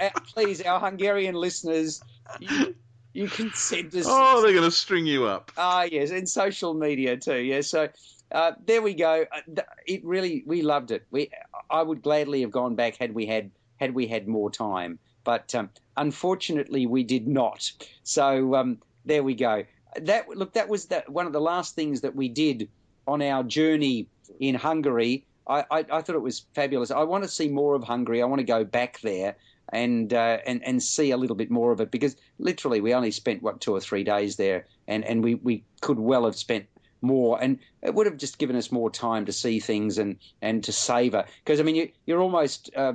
Uh, 0.00 0.10
Please, 0.32 0.62
our 0.62 0.80
Hungarian 0.80 1.34
listeners, 1.34 2.02
you, 2.40 2.74
you 3.12 3.28
can 3.28 3.52
send 3.54 3.94
us. 3.94 4.06
oh, 4.08 4.42
they're 4.42 4.52
going 4.52 4.64
to 4.64 4.70
string 4.70 5.06
you 5.06 5.26
up. 5.26 5.52
Ah, 5.56 5.82
yes, 5.82 6.10
and 6.10 6.28
social 6.28 6.74
media 6.74 7.16
too. 7.16 7.36
Yeah, 7.38 7.60
so 7.60 7.88
uh, 8.32 8.52
there 8.64 8.82
we 8.82 8.94
go. 8.94 9.26
Uh, 9.30 9.62
It 9.86 10.04
really, 10.04 10.42
we 10.46 10.62
loved 10.62 10.90
it. 10.90 11.06
We, 11.10 11.30
I 11.70 11.82
would 11.82 12.02
gladly 12.02 12.40
have 12.40 12.50
gone 12.50 12.74
back 12.74 12.96
had 12.96 13.14
we 13.14 13.26
had 13.26 13.50
had 13.76 13.94
we 13.94 14.06
had 14.06 14.26
more 14.26 14.50
time, 14.50 14.98
but 15.24 15.54
um, 15.54 15.68
unfortunately, 15.96 16.86
we 16.86 17.04
did 17.04 17.28
not. 17.28 17.70
So 18.02 18.54
um, 18.54 18.78
there 19.04 19.22
we 19.22 19.34
go. 19.34 19.64
That 20.00 20.28
look, 20.28 20.54
that 20.54 20.68
was 20.68 20.86
the, 20.86 21.04
one 21.06 21.26
of 21.26 21.32
the 21.32 21.40
last 21.40 21.74
things 21.74 22.00
that 22.00 22.16
we 22.16 22.28
did 22.28 22.68
on 23.06 23.22
our 23.22 23.42
journey 23.42 24.06
in 24.40 24.54
Hungary. 24.54 25.24
I, 25.46 25.64
I, 25.70 25.78
I 25.90 26.02
thought 26.02 26.16
it 26.16 26.22
was 26.22 26.46
fabulous. 26.54 26.90
I 26.90 27.02
want 27.02 27.24
to 27.24 27.28
see 27.28 27.48
more 27.48 27.74
of 27.74 27.84
Hungary. 27.84 28.22
I 28.22 28.26
want 28.26 28.40
to 28.40 28.44
go 28.46 28.64
back 28.64 29.00
there 29.00 29.36
and 29.72 30.12
uh, 30.12 30.38
and 30.46 30.62
and 30.64 30.82
see 30.82 31.10
a 31.10 31.16
little 31.16 31.36
bit 31.36 31.50
more 31.50 31.72
of 31.72 31.80
it 31.80 31.90
because 31.90 32.16
literally 32.38 32.80
we 32.80 32.94
only 32.94 33.10
spent 33.10 33.42
what 33.42 33.60
two 33.60 33.72
or 33.72 33.80
three 33.80 34.04
days 34.04 34.36
there, 34.36 34.66
and 34.88 35.04
and 35.04 35.22
we 35.22 35.34
we 35.36 35.64
could 35.80 35.98
well 35.98 36.24
have 36.24 36.36
spent 36.36 36.66
more, 37.04 37.40
and 37.40 37.58
it 37.82 37.94
would 37.94 38.06
have 38.06 38.16
just 38.16 38.38
given 38.38 38.56
us 38.56 38.72
more 38.72 38.90
time 38.90 39.26
to 39.26 39.32
see 39.32 39.60
things 39.60 39.98
and 39.98 40.16
and 40.42 40.64
to 40.64 40.72
savor. 40.72 41.24
Because 41.44 41.60
I 41.60 41.62
mean, 41.62 41.76
you 41.76 41.90
you're 42.06 42.20
almost 42.20 42.70
uh, 42.74 42.94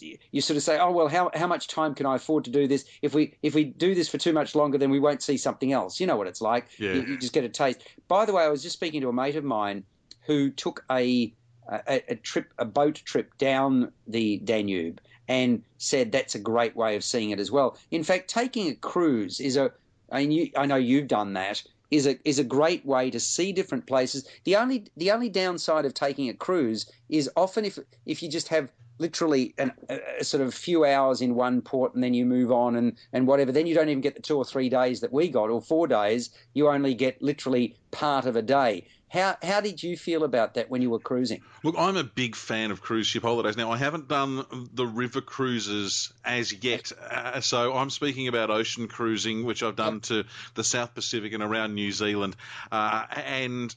you 0.00 0.40
sort 0.40 0.56
of 0.56 0.62
say, 0.62 0.78
oh 0.78 0.92
well, 0.92 1.08
how 1.08 1.30
how 1.34 1.46
much 1.46 1.68
time 1.68 1.94
can 1.94 2.06
I 2.06 2.16
afford 2.16 2.44
to 2.44 2.50
do 2.50 2.66
this? 2.66 2.84
If 3.02 3.14
we 3.14 3.34
if 3.42 3.54
we 3.54 3.64
do 3.64 3.94
this 3.94 4.08
for 4.08 4.18
too 4.18 4.32
much 4.32 4.54
longer, 4.54 4.78
then 4.78 4.90
we 4.90 5.00
won't 5.00 5.22
see 5.22 5.36
something 5.36 5.72
else. 5.72 6.00
You 6.00 6.06
know 6.06 6.16
what 6.16 6.26
it's 6.26 6.40
like. 6.40 6.66
Yeah. 6.78 6.94
You, 6.94 7.02
you 7.02 7.18
just 7.18 7.32
get 7.32 7.44
a 7.44 7.48
taste. 7.48 7.82
By 8.06 8.24
the 8.24 8.32
way, 8.32 8.44
I 8.44 8.48
was 8.48 8.62
just 8.62 8.74
speaking 8.74 9.00
to 9.02 9.08
a 9.08 9.12
mate 9.12 9.36
of 9.36 9.44
mine 9.44 9.84
who 10.26 10.50
took 10.50 10.84
a 10.90 11.32
a, 11.68 12.12
a 12.12 12.16
trip, 12.16 12.52
a 12.58 12.64
boat 12.64 12.96
trip 13.04 13.36
down 13.38 13.92
the 14.06 14.38
Danube, 14.38 15.00
and 15.28 15.62
said 15.76 16.12
that's 16.12 16.34
a 16.34 16.38
great 16.38 16.74
way 16.74 16.96
of 16.96 17.04
seeing 17.04 17.30
it 17.30 17.40
as 17.40 17.50
well. 17.50 17.76
In 17.90 18.02
fact, 18.02 18.28
taking 18.28 18.68
a 18.68 18.74
cruise 18.74 19.40
is 19.40 19.56
a, 19.56 19.72
I 20.10 20.20
mean, 20.20 20.30
you, 20.30 20.50
I 20.56 20.66
know 20.66 20.76
you've 20.76 21.08
done 21.08 21.34
that, 21.34 21.62
is 21.90 22.06
a 22.06 22.18
is 22.28 22.38
a 22.38 22.44
great 22.44 22.84
way 22.84 23.10
to 23.10 23.20
see 23.20 23.52
different 23.52 23.86
places. 23.86 24.28
The 24.44 24.56
only 24.56 24.86
the 24.96 25.10
only 25.10 25.28
downside 25.28 25.84
of 25.84 25.94
taking 25.94 26.28
a 26.28 26.34
cruise 26.34 26.90
is 27.08 27.30
often 27.36 27.64
if 27.64 27.78
if 28.06 28.22
you 28.22 28.28
just 28.30 28.48
have 28.48 28.70
literally 28.98 29.54
an, 29.58 29.72
a, 29.88 29.98
a 30.20 30.24
sort 30.24 30.42
of 30.42 30.52
few 30.52 30.84
hours 30.84 31.20
in 31.20 31.34
one 31.34 31.62
port 31.62 31.94
and 31.94 32.02
then 32.02 32.14
you 32.14 32.26
move 32.26 32.50
on 32.50 32.76
and, 32.76 32.96
and 33.12 33.26
whatever. 33.26 33.52
Then 33.52 33.66
you 33.66 33.74
don't 33.74 33.88
even 33.88 34.00
get 34.00 34.16
the 34.16 34.22
two 34.22 34.36
or 34.36 34.44
three 34.44 34.68
days 34.68 35.00
that 35.00 35.12
we 35.12 35.28
got, 35.28 35.50
or 35.50 35.60
four 35.60 35.86
days. 35.86 36.30
You 36.54 36.68
only 36.68 36.94
get 36.94 37.22
literally 37.22 37.76
part 37.90 38.26
of 38.26 38.36
a 38.36 38.42
day. 38.42 38.88
How 39.10 39.36
how 39.42 39.60
did 39.60 39.82
you 39.82 39.96
feel 39.96 40.22
about 40.22 40.54
that 40.54 40.68
when 40.68 40.82
you 40.82 40.90
were 40.90 40.98
cruising? 40.98 41.40
Look, 41.62 41.76
I'm 41.78 41.96
a 41.96 42.04
big 42.04 42.36
fan 42.36 42.70
of 42.70 42.82
cruise 42.82 43.06
ship 43.06 43.22
holidays. 43.22 43.56
Now, 43.56 43.70
I 43.70 43.78
haven't 43.78 44.06
done 44.06 44.68
the 44.74 44.86
river 44.86 45.22
cruises 45.22 46.12
as 46.24 46.52
yet, 46.52 46.92
uh, 47.10 47.40
so 47.40 47.74
I'm 47.74 47.88
speaking 47.88 48.28
about 48.28 48.50
ocean 48.50 48.86
cruising, 48.86 49.44
which 49.44 49.62
I've 49.62 49.76
done 49.76 50.00
to 50.02 50.24
the 50.54 50.64
South 50.64 50.94
Pacific 50.94 51.32
and 51.32 51.42
around 51.42 51.74
New 51.74 51.90
Zealand, 51.90 52.36
uh, 52.70 53.06
and 53.10 53.74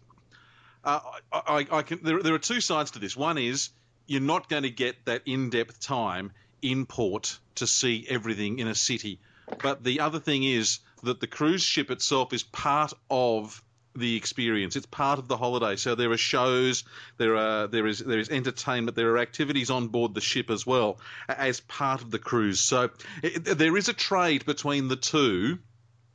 uh, 0.83 0.99
I, 1.31 1.67
I, 1.71 1.81
can. 1.83 1.99
There, 2.03 2.21
there 2.21 2.33
are 2.33 2.39
two 2.39 2.59
sides 2.59 2.91
to 2.91 2.99
this. 2.99 3.15
One 3.15 3.37
is 3.37 3.69
you're 4.07 4.19
not 4.19 4.49
going 4.49 4.63
to 4.63 4.69
get 4.69 5.05
that 5.05 5.21
in-depth 5.25 5.79
time 5.79 6.33
in 6.61 6.85
port 6.85 7.39
to 7.55 7.67
see 7.67 8.05
everything 8.09 8.59
in 8.59 8.67
a 8.67 8.75
city, 8.75 9.19
but 9.61 9.81
the 9.83 10.01
other 10.01 10.19
thing 10.19 10.43
is 10.43 10.79
that 11.03 11.21
the 11.21 11.27
cruise 11.27 11.63
ship 11.63 11.89
itself 11.89 12.33
is 12.33 12.43
part 12.43 12.91
of 13.09 13.63
the 13.95 14.15
experience. 14.15 14.75
It's 14.75 14.85
part 14.85 15.19
of 15.19 15.27
the 15.27 15.37
holiday. 15.37 15.75
So 15.75 15.95
there 15.95 16.11
are 16.11 16.17
shows, 16.17 16.83
there 17.17 17.35
are 17.35 17.67
there 17.67 17.87
is 17.87 17.99
there 17.99 18.19
is 18.19 18.29
entertainment, 18.29 18.95
there 18.95 19.09
are 19.11 19.17
activities 19.17 19.69
on 19.69 19.87
board 19.87 20.13
the 20.13 20.21
ship 20.21 20.49
as 20.49 20.65
well 20.65 20.99
as 21.27 21.59
part 21.59 22.01
of 22.01 22.11
the 22.11 22.19
cruise. 22.19 22.59
So 22.59 22.89
it, 23.23 23.43
there 23.45 23.75
is 23.77 23.89
a 23.89 23.93
trade 23.93 24.45
between 24.45 24.87
the 24.87 24.95
two. 24.95 25.59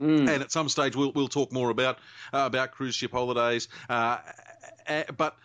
Mm. 0.01 0.29
And 0.29 0.43
at 0.43 0.53
some 0.53 0.69
stage, 0.69 0.95
we'll 0.95 1.13
we'll 1.13 1.29
talk 1.29 1.53
more 1.53 1.71
about 1.71 1.99
uh, 2.33 2.45
about 2.47 2.73
cruise 2.73 2.95
ship 2.95 3.13
holidays. 3.13 3.69
Uh, 3.89 4.19
but 5.17 5.37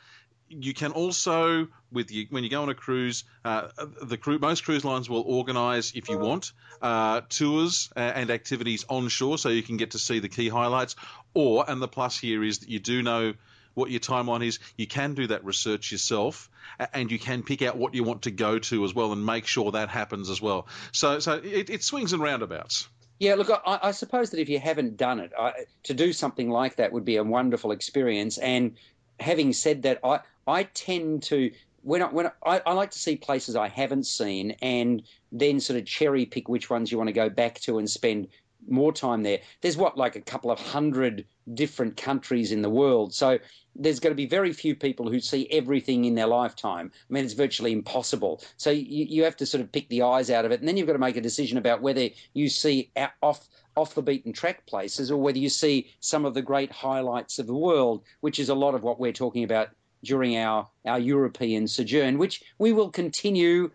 you 0.60 0.74
can 0.74 0.92
also 0.92 1.68
with 1.92 2.12
you 2.12 2.28
when 2.30 2.44
you 2.44 2.50
go 2.50 2.62
on 2.62 2.70
a 2.70 2.76
cruise, 2.76 3.24
uh, 3.46 3.70
the 4.02 4.18
cru- 4.18 4.40
most 4.40 4.64
cruise 4.64 4.86
lines 4.86 5.10
will 5.10 5.22
organise 5.22 5.94
if 5.96 6.10
you 6.10 6.18
want 6.18 6.52
uh, 6.82 7.22
tours 7.30 7.90
and 7.96 8.30
activities 8.30 8.86
on 8.90 9.08
shore, 9.08 9.38
so 9.38 9.50
you 9.50 9.64
can 9.64 9.78
get 9.78 9.92
to 9.92 10.00
see 10.00 10.20
the 10.20 10.30
key 10.30 10.50
highlights. 10.50 10.96
Or 11.34 11.70
and 11.70 11.82
the 11.82 11.88
plus 11.88 12.18
here 12.18 12.44
is 12.44 12.60
that 12.60 12.70
you 12.70 12.80
do 12.80 13.02
know 13.04 13.34
what 13.74 13.90
your 13.90 14.00
timeline 14.00 14.46
is. 14.46 14.60
You 14.78 14.88
can 14.88 15.14
do 15.14 15.28
that 15.28 15.46
research 15.46 15.92
yourself, 15.92 16.50
and 16.94 17.12
you 17.12 17.20
can 17.20 17.44
pick 17.44 17.62
out 17.62 17.78
what 17.78 17.94
you 17.94 18.04
want 18.04 18.24
to 18.24 18.32
go 18.32 18.60
to 18.60 18.84
as 18.84 18.94
well, 18.94 19.12
and 19.12 19.26
make 19.26 19.48
sure 19.48 19.72
that 19.72 19.90
happens 19.90 20.30
as 20.30 20.42
well. 20.42 20.68
So 20.92 21.20
so 21.20 21.34
it, 21.34 21.70
it 21.70 21.84
swings 21.84 22.14
and 22.14 22.22
roundabouts. 22.22 22.88
Yeah, 23.20 23.36
look, 23.36 23.52
I, 23.52 23.80
I, 23.84 23.92
suppose 23.92 24.32
that 24.32 24.40
if 24.40 24.50
you 24.50 24.58
haven't 24.60 24.98
done 24.98 25.20
it, 25.20 25.32
I, 25.38 25.54
to 25.84 25.94
do 25.94 26.12
something 26.12 26.50
like 26.50 26.78
that 26.78 26.92
would 26.92 27.06
be 27.06 27.18
a 27.18 27.24
wonderful 27.24 27.72
experience. 27.72 28.40
And 28.40 28.78
having 29.20 29.54
said 29.54 29.84
that, 29.84 30.00
I 30.04 30.22
I 30.48 30.64
tend 30.64 31.24
to 31.24 31.52
when 31.84 32.02
I, 32.02 32.06
when 32.08 32.28
I, 32.46 32.62
I, 32.66 32.74
like 32.74 32.92
to 32.92 33.00
see 33.00 33.16
places 33.16 33.56
I 33.56 33.68
haven't 33.68 34.06
seen 34.06 34.52
and 34.62 35.02
then 35.32 35.60
sort 35.60 35.80
of 35.80 35.86
cherry 35.86 36.26
pick 36.26 36.48
which 36.48 36.70
ones 36.70 36.92
you 36.92 36.98
want 36.98 37.08
to 37.08 37.14
go 37.14 37.30
back 37.30 37.60
to 37.62 37.80
and 37.80 37.90
spend 37.90 38.28
more 38.68 38.94
time 38.94 39.24
there. 39.24 39.40
There's 39.62 39.78
what 39.78 39.98
like 39.98 40.16
a 40.16 40.22
couple 40.22 40.52
of 40.52 40.60
hundred 40.60 41.26
different 41.52 41.98
countries 41.98 42.52
in 42.52 42.62
the 42.62 42.70
world, 42.70 43.14
so 43.14 43.40
there's 43.76 44.00
going 44.00 44.12
to 44.12 44.16
be 44.16 44.28
very 44.28 44.54
few 44.54 44.76
people 44.76 45.10
who 45.10 45.20
see 45.20 45.48
everything 45.50 46.06
in 46.06 46.16
their 46.16 46.28
lifetime. 46.28 46.92
I 47.10 47.14
mean, 47.14 47.24
it's 47.24 47.34
virtually 47.34 47.72
impossible. 47.72 48.42
So 48.58 48.70
you, 48.70 49.06
you 49.06 49.24
have 49.24 49.38
to 49.38 49.46
sort 49.46 49.62
of 49.62 49.72
pick 49.72 49.88
the 49.90 50.04
eyes 50.04 50.30
out 50.30 50.46
of 50.46 50.52
it, 50.52 50.60
and 50.60 50.68
then 50.68 50.78
you've 50.78 50.88
got 50.88 50.94
to 50.94 51.00
make 51.00 51.18
a 51.18 51.22
decision 51.22 51.58
about 51.58 51.82
whether 51.82 52.10
you 52.34 52.50
see 52.50 52.92
off 53.22 53.48
off 53.78 53.96
the 53.96 54.02
beaten 54.02 54.34
track 54.34 54.66
places 54.66 55.12
or 55.12 55.18
whether 55.18 55.38
you 55.38 55.48
see 55.48 55.90
some 56.02 56.26
of 56.26 56.34
the 56.34 56.42
great 56.42 56.72
highlights 56.72 57.40
of 57.40 57.48
the 57.48 57.56
world, 57.56 58.04
which 58.20 58.38
is 58.38 58.50
a 58.50 58.56
lot 58.56 58.76
of 58.76 58.84
what 58.84 59.00
we're 59.00 59.14
talking 59.14 59.46
about 59.46 59.70
during 60.04 60.38
our, 60.38 60.68
our 60.86 61.00
European 61.00 61.68
sojourn, 61.68 62.18
which 62.18 62.44
we 62.58 62.74
will 62.74 62.90
continue 62.90 63.72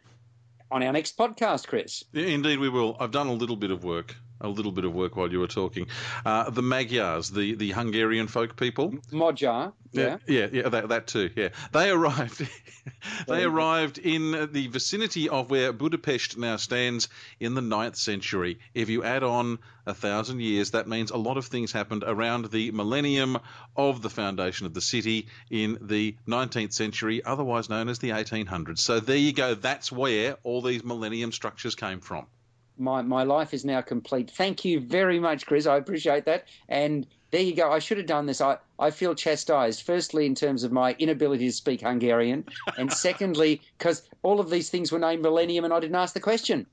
on 0.70 0.82
our 0.82 0.92
next 0.92 1.16
podcast, 1.16 1.66
Chris. 1.66 2.04
Indeed, 2.12 2.58
we 2.58 2.68
will. 2.68 2.96
I've 2.98 3.12
done 3.12 3.28
a 3.28 3.32
little 3.32 3.56
bit 3.56 3.70
of 3.70 3.84
work 3.84 4.16
a 4.40 4.48
little 4.48 4.72
bit 4.72 4.84
of 4.84 4.94
work 4.94 5.16
while 5.16 5.30
you 5.30 5.40
were 5.40 5.46
talking. 5.46 5.86
Uh, 6.24 6.50
the 6.50 6.62
Magyars, 6.62 7.30
the, 7.30 7.54
the 7.54 7.70
Hungarian 7.72 8.28
folk 8.28 8.56
people. 8.56 8.94
Magyar, 9.10 9.72
yeah, 9.92 10.18
yeah, 10.26 10.48
yeah, 10.52 10.68
that, 10.68 10.88
that 10.88 11.06
too. 11.06 11.30
Yeah, 11.34 11.48
they 11.72 11.90
arrived. 11.90 12.46
they 13.28 13.44
arrived 13.44 13.98
in 13.98 14.48
the 14.52 14.66
vicinity 14.68 15.28
of 15.28 15.50
where 15.50 15.72
Budapest 15.72 16.36
now 16.36 16.56
stands 16.56 17.08
in 17.40 17.54
the 17.54 17.60
9th 17.60 17.96
century. 17.96 18.58
If 18.74 18.88
you 18.88 19.04
add 19.04 19.22
on 19.22 19.58
a 19.86 19.94
thousand 19.94 20.40
years, 20.40 20.72
that 20.72 20.88
means 20.88 21.10
a 21.10 21.16
lot 21.16 21.36
of 21.36 21.46
things 21.46 21.72
happened 21.72 22.04
around 22.06 22.50
the 22.50 22.70
millennium 22.72 23.38
of 23.76 24.02
the 24.02 24.10
foundation 24.10 24.66
of 24.66 24.74
the 24.74 24.80
city 24.80 25.28
in 25.50 25.78
the 25.80 26.16
19th 26.26 26.72
century, 26.72 27.24
otherwise 27.24 27.68
known 27.68 27.88
as 27.88 27.98
the 27.98 28.10
1800s. 28.10 28.78
So 28.78 29.00
there 29.00 29.16
you 29.16 29.32
go. 29.32 29.54
That's 29.54 29.90
where 29.90 30.36
all 30.42 30.60
these 30.60 30.84
millennium 30.84 31.32
structures 31.32 31.74
came 31.74 32.00
from 32.00 32.26
my, 32.78 33.02
my 33.02 33.22
life 33.22 33.54
is 33.54 33.64
now 33.64 33.80
complete. 33.80 34.30
Thank 34.30 34.64
you 34.64 34.80
very 34.80 35.18
much, 35.18 35.46
Chris. 35.46 35.66
I 35.66 35.76
appreciate 35.76 36.24
that. 36.26 36.46
And 36.68 37.06
there 37.30 37.42
you 37.42 37.54
go. 37.54 37.70
I 37.70 37.78
should 37.78 37.98
have 37.98 38.06
done 38.06 38.26
this. 38.26 38.40
I, 38.40 38.58
I 38.78 38.90
feel 38.90 39.14
chastised, 39.14 39.82
firstly, 39.82 40.26
in 40.26 40.34
terms 40.34 40.64
of 40.64 40.72
my 40.72 40.94
inability 40.98 41.46
to 41.46 41.52
speak 41.52 41.80
Hungarian, 41.80 42.44
and 42.76 42.92
secondly, 43.06 43.62
because 43.78 44.02
all 44.22 44.40
of 44.40 44.50
these 44.50 44.70
things 44.70 44.90
were 44.90 44.98
named 44.98 45.22
Millennium 45.22 45.64
and 45.64 45.72
I 45.72 45.80
didn't 45.80 45.96
ask 45.96 46.12
the 46.12 46.20
question. 46.20 46.66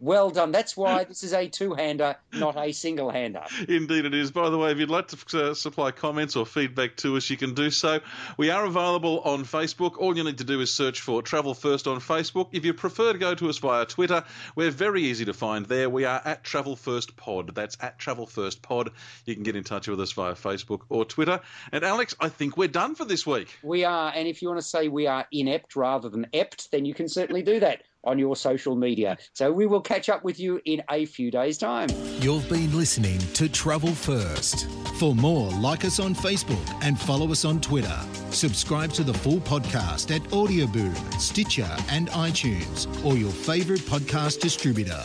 Well 0.00 0.30
done. 0.30 0.52
That's 0.52 0.76
why 0.76 1.04
this 1.04 1.24
is 1.24 1.32
a 1.32 1.48
two 1.48 1.74
hander, 1.74 2.16
not 2.32 2.56
a 2.56 2.72
single 2.72 3.10
hander. 3.10 3.42
Indeed, 3.68 4.04
it 4.04 4.14
is. 4.14 4.30
By 4.30 4.50
the 4.50 4.58
way, 4.58 4.70
if 4.70 4.78
you'd 4.78 4.90
like 4.90 5.08
to 5.08 5.50
uh, 5.50 5.54
supply 5.54 5.90
comments 5.90 6.36
or 6.36 6.46
feedback 6.46 6.96
to 6.98 7.16
us, 7.16 7.28
you 7.30 7.36
can 7.36 7.54
do 7.54 7.70
so. 7.70 8.00
We 8.36 8.50
are 8.50 8.64
available 8.64 9.20
on 9.20 9.44
Facebook. 9.44 9.98
All 9.98 10.16
you 10.16 10.22
need 10.22 10.38
to 10.38 10.44
do 10.44 10.60
is 10.60 10.72
search 10.72 11.00
for 11.00 11.22
Travel 11.22 11.54
First 11.54 11.88
on 11.88 11.98
Facebook. 11.98 12.50
If 12.52 12.64
you 12.64 12.74
prefer 12.74 13.12
to 13.12 13.18
go 13.18 13.34
to 13.34 13.48
us 13.48 13.58
via 13.58 13.86
Twitter, 13.86 14.22
we're 14.54 14.70
very 14.70 15.02
easy 15.02 15.24
to 15.24 15.32
find 15.32 15.66
there. 15.66 15.90
We 15.90 16.04
are 16.04 16.20
at 16.24 16.44
Travel 16.44 16.76
First 16.76 17.16
Pod. 17.16 17.54
That's 17.54 17.76
at 17.80 17.98
Travel 17.98 18.26
First 18.26 18.62
Pod. 18.62 18.90
You 19.24 19.34
can 19.34 19.42
get 19.42 19.56
in 19.56 19.64
touch 19.64 19.88
with 19.88 20.00
us 20.00 20.12
via 20.12 20.34
Facebook 20.34 20.82
or 20.90 21.06
Twitter. 21.06 21.40
And 21.72 21.84
Alex, 21.84 22.14
I 22.20 22.28
think 22.28 22.56
we're 22.56 22.68
done 22.68 22.94
for 22.94 23.04
this 23.04 23.26
week. 23.26 23.48
We 23.62 23.84
are. 23.84 24.12
And 24.14 24.26
if 24.28 24.42
you 24.42 24.48
want 24.48 24.60
to 24.60 24.66
say 24.66 24.88
we 24.88 25.06
are 25.06 25.26
inept 25.32 25.76
rather 25.76 26.08
than 26.08 26.26
ept, 26.32 26.70
then 26.70 26.84
you 26.84 26.94
can 26.94 27.08
certainly 27.08 27.42
do 27.42 27.60
that 27.60 27.82
on 28.04 28.18
your 28.18 28.36
social 28.36 28.76
media. 28.76 29.18
So 29.32 29.52
we 29.52 29.66
will 29.66 29.80
catch 29.80 30.08
up 30.08 30.24
with 30.24 30.38
you 30.40 30.60
in 30.64 30.82
a 30.90 31.04
few 31.04 31.30
days' 31.30 31.58
time. 31.58 31.88
You've 32.20 32.48
been 32.48 32.76
listening 32.76 33.18
to 33.34 33.48
Travel 33.48 33.92
First. 33.92 34.68
For 34.98 35.14
more, 35.14 35.50
like 35.52 35.84
us 35.84 36.00
on 36.00 36.14
Facebook 36.14 36.82
and 36.82 36.98
follow 36.98 37.30
us 37.30 37.44
on 37.44 37.60
Twitter. 37.60 37.98
Subscribe 38.30 38.92
to 38.92 39.04
the 39.04 39.14
full 39.14 39.38
podcast 39.40 40.14
at 40.14 40.22
Audioboom, 40.30 41.20
Stitcher, 41.20 41.68
and 41.90 42.08
iTunes, 42.08 42.86
or 43.04 43.16
your 43.16 43.30
favourite 43.30 43.82
podcast 43.82 44.40
distributor. 44.40 45.02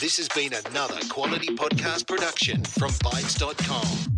This 0.00 0.16
has 0.18 0.28
been 0.28 0.52
another 0.66 1.00
quality 1.08 1.48
podcast 1.48 2.06
production 2.06 2.62
from 2.64 2.90
Bytes.com. 2.90 4.17